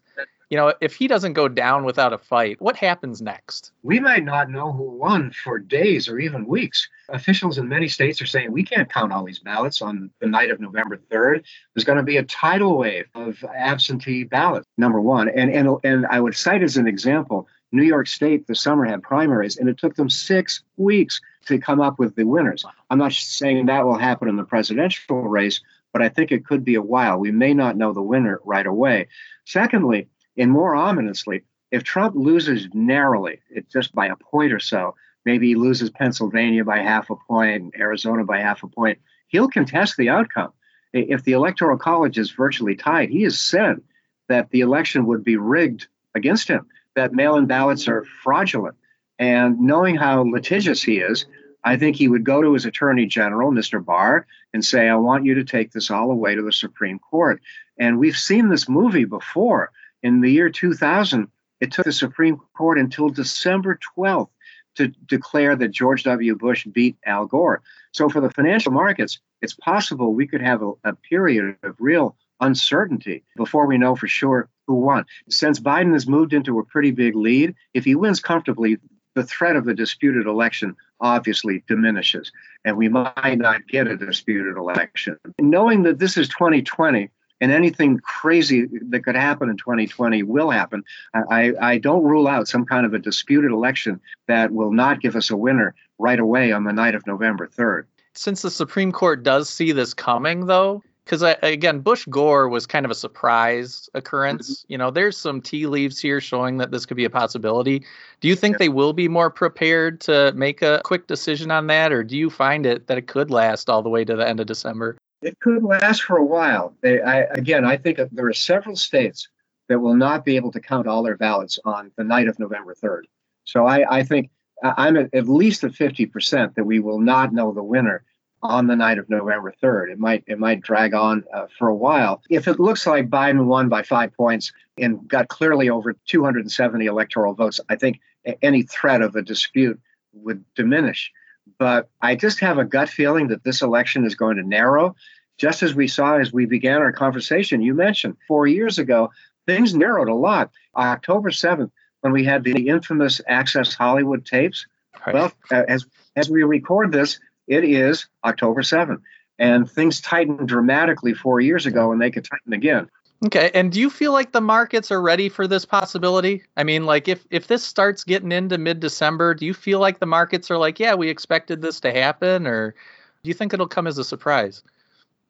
you 0.54 0.56
know, 0.56 0.72
if 0.80 0.94
he 0.94 1.08
doesn't 1.08 1.32
go 1.32 1.48
down 1.48 1.84
without 1.84 2.12
a 2.12 2.18
fight, 2.18 2.60
what 2.60 2.76
happens 2.76 3.20
next? 3.20 3.72
We 3.82 3.98
might 3.98 4.24
not 4.24 4.50
know 4.50 4.72
who 4.72 4.84
won 4.84 5.32
for 5.32 5.58
days 5.58 6.08
or 6.08 6.20
even 6.20 6.46
weeks. 6.46 6.88
Officials 7.08 7.58
in 7.58 7.68
many 7.68 7.88
states 7.88 8.22
are 8.22 8.26
saying 8.26 8.50
we 8.50 8.64
can't 8.64 8.90
count 8.90 9.12
all 9.12 9.24
these 9.24 9.38
ballots 9.38 9.82
on 9.82 10.10
the 10.20 10.26
night 10.26 10.50
of 10.50 10.60
November 10.60 10.96
3rd. 10.96 11.44
There's 11.74 11.84
going 11.84 11.98
to 11.98 12.04
be 12.04 12.16
a 12.16 12.22
tidal 12.22 12.78
wave 12.78 13.06
of 13.14 13.44
absentee 13.54 14.24
ballots, 14.24 14.66
number 14.78 15.00
one. 15.00 15.28
And, 15.28 15.50
and, 15.50 15.68
and 15.84 16.06
I 16.06 16.20
would 16.20 16.34
cite 16.34 16.62
as 16.62 16.76
an 16.76 16.86
example 16.86 17.48
New 17.72 17.82
York 17.82 18.06
State 18.06 18.46
this 18.46 18.62
summer 18.62 18.84
had 18.84 19.02
primaries, 19.02 19.56
and 19.56 19.68
it 19.68 19.76
took 19.76 19.96
them 19.96 20.08
six 20.08 20.62
weeks 20.76 21.20
to 21.46 21.58
come 21.58 21.80
up 21.80 21.98
with 21.98 22.14
the 22.14 22.24
winners. 22.24 22.64
I'm 22.88 22.98
not 22.98 23.12
saying 23.12 23.66
that 23.66 23.84
will 23.84 23.98
happen 23.98 24.28
in 24.28 24.36
the 24.36 24.44
presidential 24.44 25.22
race, 25.22 25.60
but 25.92 26.00
I 26.00 26.08
think 26.08 26.30
it 26.30 26.46
could 26.46 26.64
be 26.64 26.76
a 26.76 26.82
while. 26.82 27.18
We 27.18 27.32
may 27.32 27.52
not 27.52 27.76
know 27.76 27.92
the 27.92 28.02
winner 28.02 28.40
right 28.44 28.66
away. 28.66 29.08
Secondly, 29.44 30.08
and 30.36 30.50
more 30.50 30.74
ominously, 30.74 31.42
if 31.72 31.82
Trump 31.82 32.14
loses 32.14 32.68
narrowly, 32.72 33.40
it's 33.50 33.72
just 33.72 33.92
by 33.92 34.06
a 34.06 34.16
point 34.16 34.52
or 34.52 34.60
so, 34.60 34.94
maybe 35.24 35.48
he 35.48 35.54
loses 35.54 35.90
Pennsylvania 35.90 36.64
by 36.64 36.78
half 36.78 37.10
a 37.10 37.16
point 37.16 37.74
Arizona 37.78 38.24
by 38.24 38.40
half 38.40 38.62
a 38.62 38.68
point, 38.68 38.98
he'll 39.28 39.48
contest 39.48 39.96
the 39.96 40.08
outcome. 40.08 40.52
If 40.92 41.24
the 41.24 41.32
Electoral 41.32 41.78
College 41.78 42.18
is 42.18 42.30
virtually 42.30 42.76
tied, 42.76 43.10
he 43.10 43.22
has 43.22 43.40
said 43.40 43.80
that 44.28 44.50
the 44.50 44.60
election 44.60 45.06
would 45.06 45.24
be 45.24 45.36
rigged 45.36 45.88
against 46.14 46.48
him, 46.48 46.66
that 46.94 47.12
mail 47.12 47.36
in 47.36 47.46
ballots 47.46 47.88
are 47.88 48.04
fraudulent. 48.22 48.76
And 49.18 49.58
knowing 49.60 49.96
how 49.96 50.22
litigious 50.22 50.82
he 50.82 50.98
is, 50.98 51.26
I 51.64 51.76
think 51.76 51.96
he 51.96 52.08
would 52.08 52.24
go 52.24 52.42
to 52.42 52.52
his 52.52 52.66
attorney 52.66 53.06
general, 53.06 53.50
Mr. 53.50 53.84
Barr, 53.84 54.26
and 54.52 54.64
say, 54.64 54.88
I 54.88 54.96
want 54.96 55.24
you 55.24 55.34
to 55.34 55.44
take 55.44 55.72
this 55.72 55.90
all 55.90 56.08
the 56.08 56.14
way 56.14 56.34
to 56.34 56.42
the 56.42 56.52
Supreme 56.52 56.98
Court. 56.98 57.40
And 57.78 57.98
we've 57.98 58.16
seen 58.16 58.48
this 58.48 58.68
movie 58.68 59.04
before 59.04 59.72
in 60.02 60.20
the 60.20 60.30
year 60.30 60.50
2000, 60.50 61.28
it 61.60 61.72
took 61.72 61.86
the 61.86 61.92
Supreme 61.92 62.38
Court 62.56 62.78
until 62.78 63.08
December 63.08 63.78
12th 63.96 64.28
to 64.76 64.88
declare 65.06 65.56
that 65.56 65.70
George 65.70 66.02
W. 66.04 66.36
Bush 66.36 66.66
beat 66.66 66.96
Al 67.06 67.26
Gore. 67.26 67.62
So, 67.92 68.08
for 68.08 68.20
the 68.20 68.30
financial 68.30 68.72
markets, 68.72 69.18
it's 69.40 69.54
possible 69.54 70.14
we 70.14 70.26
could 70.26 70.42
have 70.42 70.62
a, 70.62 70.72
a 70.84 70.94
period 70.94 71.56
of 71.62 71.76
real 71.78 72.16
uncertainty 72.40 73.22
before 73.36 73.66
we 73.66 73.78
know 73.78 73.94
for 73.94 74.08
sure 74.08 74.48
who 74.66 74.74
won. 74.74 75.04
Since 75.28 75.60
Biden 75.60 75.92
has 75.92 76.06
moved 76.06 76.32
into 76.32 76.58
a 76.58 76.64
pretty 76.64 76.90
big 76.90 77.14
lead, 77.14 77.54
if 77.74 77.84
he 77.84 77.94
wins 77.94 78.20
comfortably, 78.20 78.78
the 79.14 79.24
threat 79.24 79.56
of 79.56 79.68
a 79.68 79.74
disputed 79.74 80.26
election 80.26 80.74
obviously 81.00 81.62
diminishes, 81.68 82.32
and 82.64 82.76
we 82.76 82.88
might 82.88 83.38
not 83.38 83.66
get 83.68 83.86
a 83.86 83.96
disputed 83.96 84.56
election. 84.56 85.16
Knowing 85.40 85.82
that 85.84 85.98
this 85.98 86.16
is 86.16 86.28
2020, 86.28 87.10
and 87.40 87.52
anything 87.52 87.98
crazy 87.98 88.66
that 88.88 89.04
could 89.04 89.16
happen 89.16 89.50
in 89.50 89.56
2020 89.56 90.22
will 90.22 90.50
happen. 90.50 90.84
I, 91.14 91.52
I 91.60 91.78
don't 91.78 92.04
rule 92.04 92.28
out 92.28 92.48
some 92.48 92.64
kind 92.64 92.86
of 92.86 92.94
a 92.94 92.98
disputed 92.98 93.50
election 93.50 94.00
that 94.28 94.52
will 94.52 94.72
not 94.72 95.00
give 95.00 95.16
us 95.16 95.30
a 95.30 95.36
winner 95.36 95.74
right 95.98 96.18
away 96.18 96.52
on 96.52 96.64
the 96.64 96.72
night 96.72 96.94
of 96.94 97.06
November 97.06 97.48
3rd. 97.48 97.84
Since 98.14 98.42
the 98.42 98.50
Supreme 98.50 98.92
Court 98.92 99.22
does 99.22 99.50
see 99.50 99.72
this 99.72 99.92
coming, 99.92 100.46
though, 100.46 100.82
because 101.04 101.22
again, 101.42 101.80
Bush 101.80 102.06
Gore 102.08 102.48
was 102.48 102.66
kind 102.66 102.84
of 102.84 102.90
a 102.90 102.94
surprise 102.94 103.90
occurrence. 103.94 104.60
Mm-hmm. 104.60 104.72
You 104.72 104.78
know, 104.78 104.90
there's 104.90 105.16
some 105.16 105.40
tea 105.40 105.66
leaves 105.66 106.00
here 106.00 106.20
showing 106.20 106.56
that 106.58 106.70
this 106.70 106.86
could 106.86 106.96
be 106.96 107.04
a 107.04 107.10
possibility. 107.10 107.84
Do 108.20 108.28
you 108.28 108.36
think 108.36 108.54
yeah. 108.54 108.58
they 108.58 108.68
will 108.70 108.92
be 108.92 109.08
more 109.08 109.30
prepared 109.30 110.00
to 110.02 110.32
make 110.32 110.62
a 110.62 110.80
quick 110.84 111.06
decision 111.06 111.50
on 111.50 111.66
that, 111.66 111.92
or 111.92 112.02
do 112.02 112.16
you 112.16 112.30
find 112.30 112.64
it 112.64 112.86
that 112.86 112.96
it 112.96 113.06
could 113.06 113.30
last 113.30 113.68
all 113.68 113.82
the 113.82 113.90
way 113.90 114.04
to 114.04 114.16
the 114.16 114.26
end 114.26 114.40
of 114.40 114.46
December? 114.46 114.96
It 115.24 115.40
could 115.40 115.62
last 115.62 116.02
for 116.02 116.18
a 116.18 116.24
while. 116.24 116.74
They, 116.82 117.00
I, 117.00 117.22
again, 117.22 117.64
I 117.64 117.78
think 117.78 117.98
there 118.12 118.26
are 118.26 118.32
several 118.34 118.76
states 118.76 119.28
that 119.68 119.80
will 119.80 119.94
not 119.94 120.24
be 120.24 120.36
able 120.36 120.52
to 120.52 120.60
count 120.60 120.86
all 120.86 121.02
their 121.02 121.16
ballots 121.16 121.58
on 121.64 121.90
the 121.96 122.04
night 122.04 122.28
of 122.28 122.38
November 122.38 122.74
3rd. 122.74 123.04
So 123.44 123.66
I, 123.66 123.98
I 123.98 124.02
think 124.02 124.30
I'm 124.62 124.98
at, 124.98 125.14
at 125.14 125.26
least 125.26 125.64
at 125.64 125.72
50% 125.72 126.54
that 126.54 126.64
we 126.64 126.78
will 126.78 127.00
not 127.00 127.32
know 127.32 127.52
the 127.52 127.62
winner 127.62 128.04
on 128.42 128.66
the 128.66 128.76
night 128.76 128.98
of 128.98 129.08
November 129.08 129.54
3rd. 129.62 129.92
It 129.92 129.98
might 129.98 130.24
it 130.26 130.38
might 130.38 130.60
drag 130.60 130.92
on 130.92 131.24
uh, 131.32 131.46
for 131.58 131.68
a 131.68 131.74
while. 131.74 132.22
If 132.28 132.46
it 132.46 132.60
looks 132.60 132.86
like 132.86 133.08
Biden 133.08 133.46
won 133.46 133.70
by 133.70 133.82
5 133.82 134.12
points 134.14 134.52
and 134.76 135.08
got 135.08 135.28
clearly 135.28 135.70
over 135.70 135.94
270 136.06 136.84
electoral 136.84 137.32
votes, 137.32 137.60
I 137.70 137.76
think 137.76 138.00
any 138.42 138.62
threat 138.62 139.00
of 139.00 139.16
a 139.16 139.22
dispute 139.22 139.80
would 140.12 140.44
diminish. 140.54 141.10
But 141.58 141.88
I 142.00 142.14
just 142.14 142.40
have 142.40 142.58
a 142.58 142.64
gut 142.64 142.88
feeling 142.88 143.28
that 143.28 143.44
this 143.44 143.62
election 143.62 144.04
is 144.04 144.14
going 144.14 144.36
to 144.36 144.42
narrow. 144.42 144.96
Just 145.38 145.62
as 145.62 145.74
we 145.74 145.88
saw 145.88 146.16
as 146.16 146.32
we 146.32 146.46
began 146.46 146.80
our 146.80 146.92
conversation, 146.92 147.60
you 147.60 147.74
mentioned 147.74 148.16
4 148.28 148.46
years 148.46 148.78
ago, 148.78 149.10
things 149.46 149.74
narrowed 149.74 150.08
a 150.08 150.14
lot. 150.14 150.50
October 150.76 151.30
7th 151.30 151.70
when 152.00 152.12
we 152.12 152.24
had 152.24 152.44
the 152.44 152.68
infamous 152.68 153.20
Access 153.28 153.74
Hollywood 153.74 154.26
tapes. 154.26 154.66
Right. 155.06 155.14
Well, 155.14 155.32
as 155.50 155.86
as 156.16 156.30
we 156.30 156.42
record 156.42 156.92
this, 156.92 157.18
it 157.46 157.64
is 157.64 158.06
October 158.24 158.62
7th. 158.62 159.00
And 159.38 159.68
things 159.68 160.00
tightened 160.00 160.46
dramatically 160.46 161.14
four 161.14 161.40
years 161.40 161.66
ago, 161.66 161.92
and 161.92 162.00
they 162.00 162.10
could 162.10 162.24
tighten 162.24 162.52
again. 162.52 162.88
Okay. 163.26 163.50
And 163.54 163.72
do 163.72 163.80
you 163.80 163.88
feel 163.88 164.12
like 164.12 164.32
the 164.32 164.40
markets 164.40 164.90
are 164.90 165.00
ready 165.00 165.28
for 165.28 165.46
this 165.46 165.64
possibility? 165.64 166.42
I 166.56 166.64
mean, 166.64 166.84
like 166.84 167.08
if 167.08 167.26
if 167.30 167.46
this 167.46 167.64
starts 167.64 168.04
getting 168.04 168.32
into 168.32 168.58
mid 168.58 168.80
December, 168.80 169.34
do 169.34 169.46
you 169.46 169.54
feel 169.54 169.78
like 169.78 169.98
the 169.98 170.06
markets 170.06 170.50
are 170.50 170.58
like, 170.58 170.78
yeah, 170.78 170.94
we 170.94 171.08
expected 171.08 171.62
this 171.62 171.80
to 171.80 171.92
happen, 171.92 172.46
or 172.46 172.74
do 173.22 173.28
you 173.28 173.34
think 173.34 173.54
it'll 173.54 173.68
come 173.68 173.86
as 173.86 173.98
a 173.98 174.04
surprise? 174.04 174.62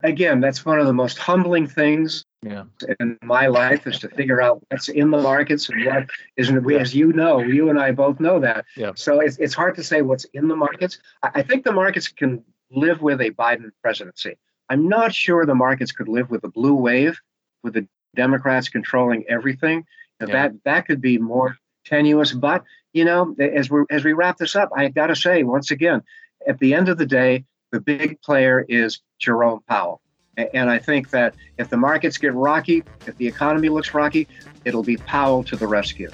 Again, 0.02 0.40
that's 0.40 0.66
one 0.66 0.80
of 0.80 0.86
the 0.86 0.92
most 0.92 1.18
humbling 1.18 1.66
things 1.66 2.24
yeah. 2.42 2.64
in 3.00 3.16
my 3.22 3.46
life 3.46 3.86
is 3.86 3.98
to 4.00 4.08
figure 4.08 4.42
out 4.42 4.62
what's 4.68 4.88
in 4.88 5.10
the 5.10 5.22
markets 5.22 5.68
and 5.68 5.86
what 5.86 6.10
isn't. 6.36 6.62
We, 6.64 6.76
as 6.76 6.94
you 6.94 7.12
know, 7.12 7.38
you 7.38 7.70
and 7.70 7.80
I 7.80 7.92
both 7.92 8.20
know 8.20 8.38
that. 8.40 8.66
Yeah. 8.76 8.92
So 8.96 9.20
it's, 9.20 9.38
it's 9.38 9.54
hard 9.54 9.76
to 9.76 9.82
say 9.82 10.02
what's 10.02 10.24
in 10.34 10.48
the 10.48 10.56
markets. 10.56 10.98
I 11.22 11.42
think 11.42 11.64
the 11.64 11.72
markets 11.72 12.08
can 12.08 12.44
live 12.70 13.00
with 13.00 13.20
a 13.20 13.30
Biden 13.30 13.70
presidency. 13.80 14.36
I'm 14.68 14.88
not 14.88 15.14
sure 15.14 15.46
the 15.46 15.54
markets 15.54 15.92
could 15.92 16.08
live 16.08 16.30
with 16.30 16.44
a 16.44 16.48
blue 16.48 16.74
wave, 16.74 17.18
with 17.64 17.74
the 17.74 17.88
Democrats 18.14 18.68
controlling 18.68 19.24
everything. 19.28 19.84
Yeah. 20.20 20.26
That 20.26 20.52
that 20.64 20.86
could 20.86 21.00
be 21.00 21.18
more 21.18 21.56
tenuous. 21.84 22.32
But 22.32 22.62
you 22.92 23.04
know, 23.04 23.34
as 23.40 23.68
we 23.68 23.84
as 23.90 24.04
we 24.04 24.12
wrap 24.12 24.38
this 24.38 24.54
up, 24.54 24.70
I 24.76 24.88
got 24.88 25.08
to 25.08 25.16
say 25.16 25.42
once 25.42 25.72
again, 25.72 26.02
at 26.46 26.60
the 26.60 26.74
end 26.74 26.88
of 26.88 26.98
the 26.98 27.06
day, 27.06 27.44
the 27.72 27.80
big 27.80 28.22
player 28.22 28.64
is 28.68 29.00
Jerome 29.18 29.60
Powell. 29.68 30.00
And 30.36 30.68
I 30.68 30.78
think 30.78 31.10
that 31.10 31.34
if 31.58 31.70
the 31.70 31.76
markets 31.76 32.18
get 32.18 32.34
rocky, 32.34 32.82
if 33.06 33.16
the 33.18 33.26
economy 33.26 33.68
looks 33.68 33.94
rocky, 33.94 34.26
it'll 34.64 34.82
be 34.82 34.96
Powell 34.96 35.44
to 35.44 35.56
the 35.56 35.66
rescue. 35.66 36.10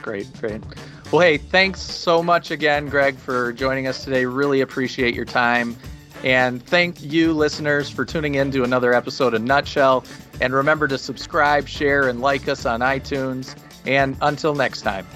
Great, 0.00 0.32
great. 0.40 0.62
Well, 1.12 1.20
hey, 1.20 1.36
thanks 1.36 1.80
so 1.80 2.22
much 2.22 2.50
again, 2.50 2.88
Greg, 2.88 3.16
for 3.16 3.52
joining 3.52 3.86
us 3.86 4.04
today. 4.04 4.24
Really 4.24 4.62
appreciate 4.62 5.14
your 5.14 5.26
time. 5.26 5.76
And 6.22 6.62
thank 6.62 7.02
you, 7.02 7.32
listeners, 7.32 7.90
for 7.90 8.04
tuning 8.04 8.34
in 8.34 8.50
to 8.52 8.62
another 8.62 8.94
episode 8.94 9.34
of 9.34 9.42
Nutshell. 9.42 10.04
And 10.40 10.54
remember 10.54 10.88
to 10.88 10.98
subscribe, 10.98 11.68
share, 11.68 12.08
and 12.08 12.20
like 12.20 12.48
us 12.48 12.66
on 12.66 12.80
iTunes. 12.80 13.54
And 13.86 14.16
until 14.20 14.54
next 14.54 14.82
time. 14.82 15.06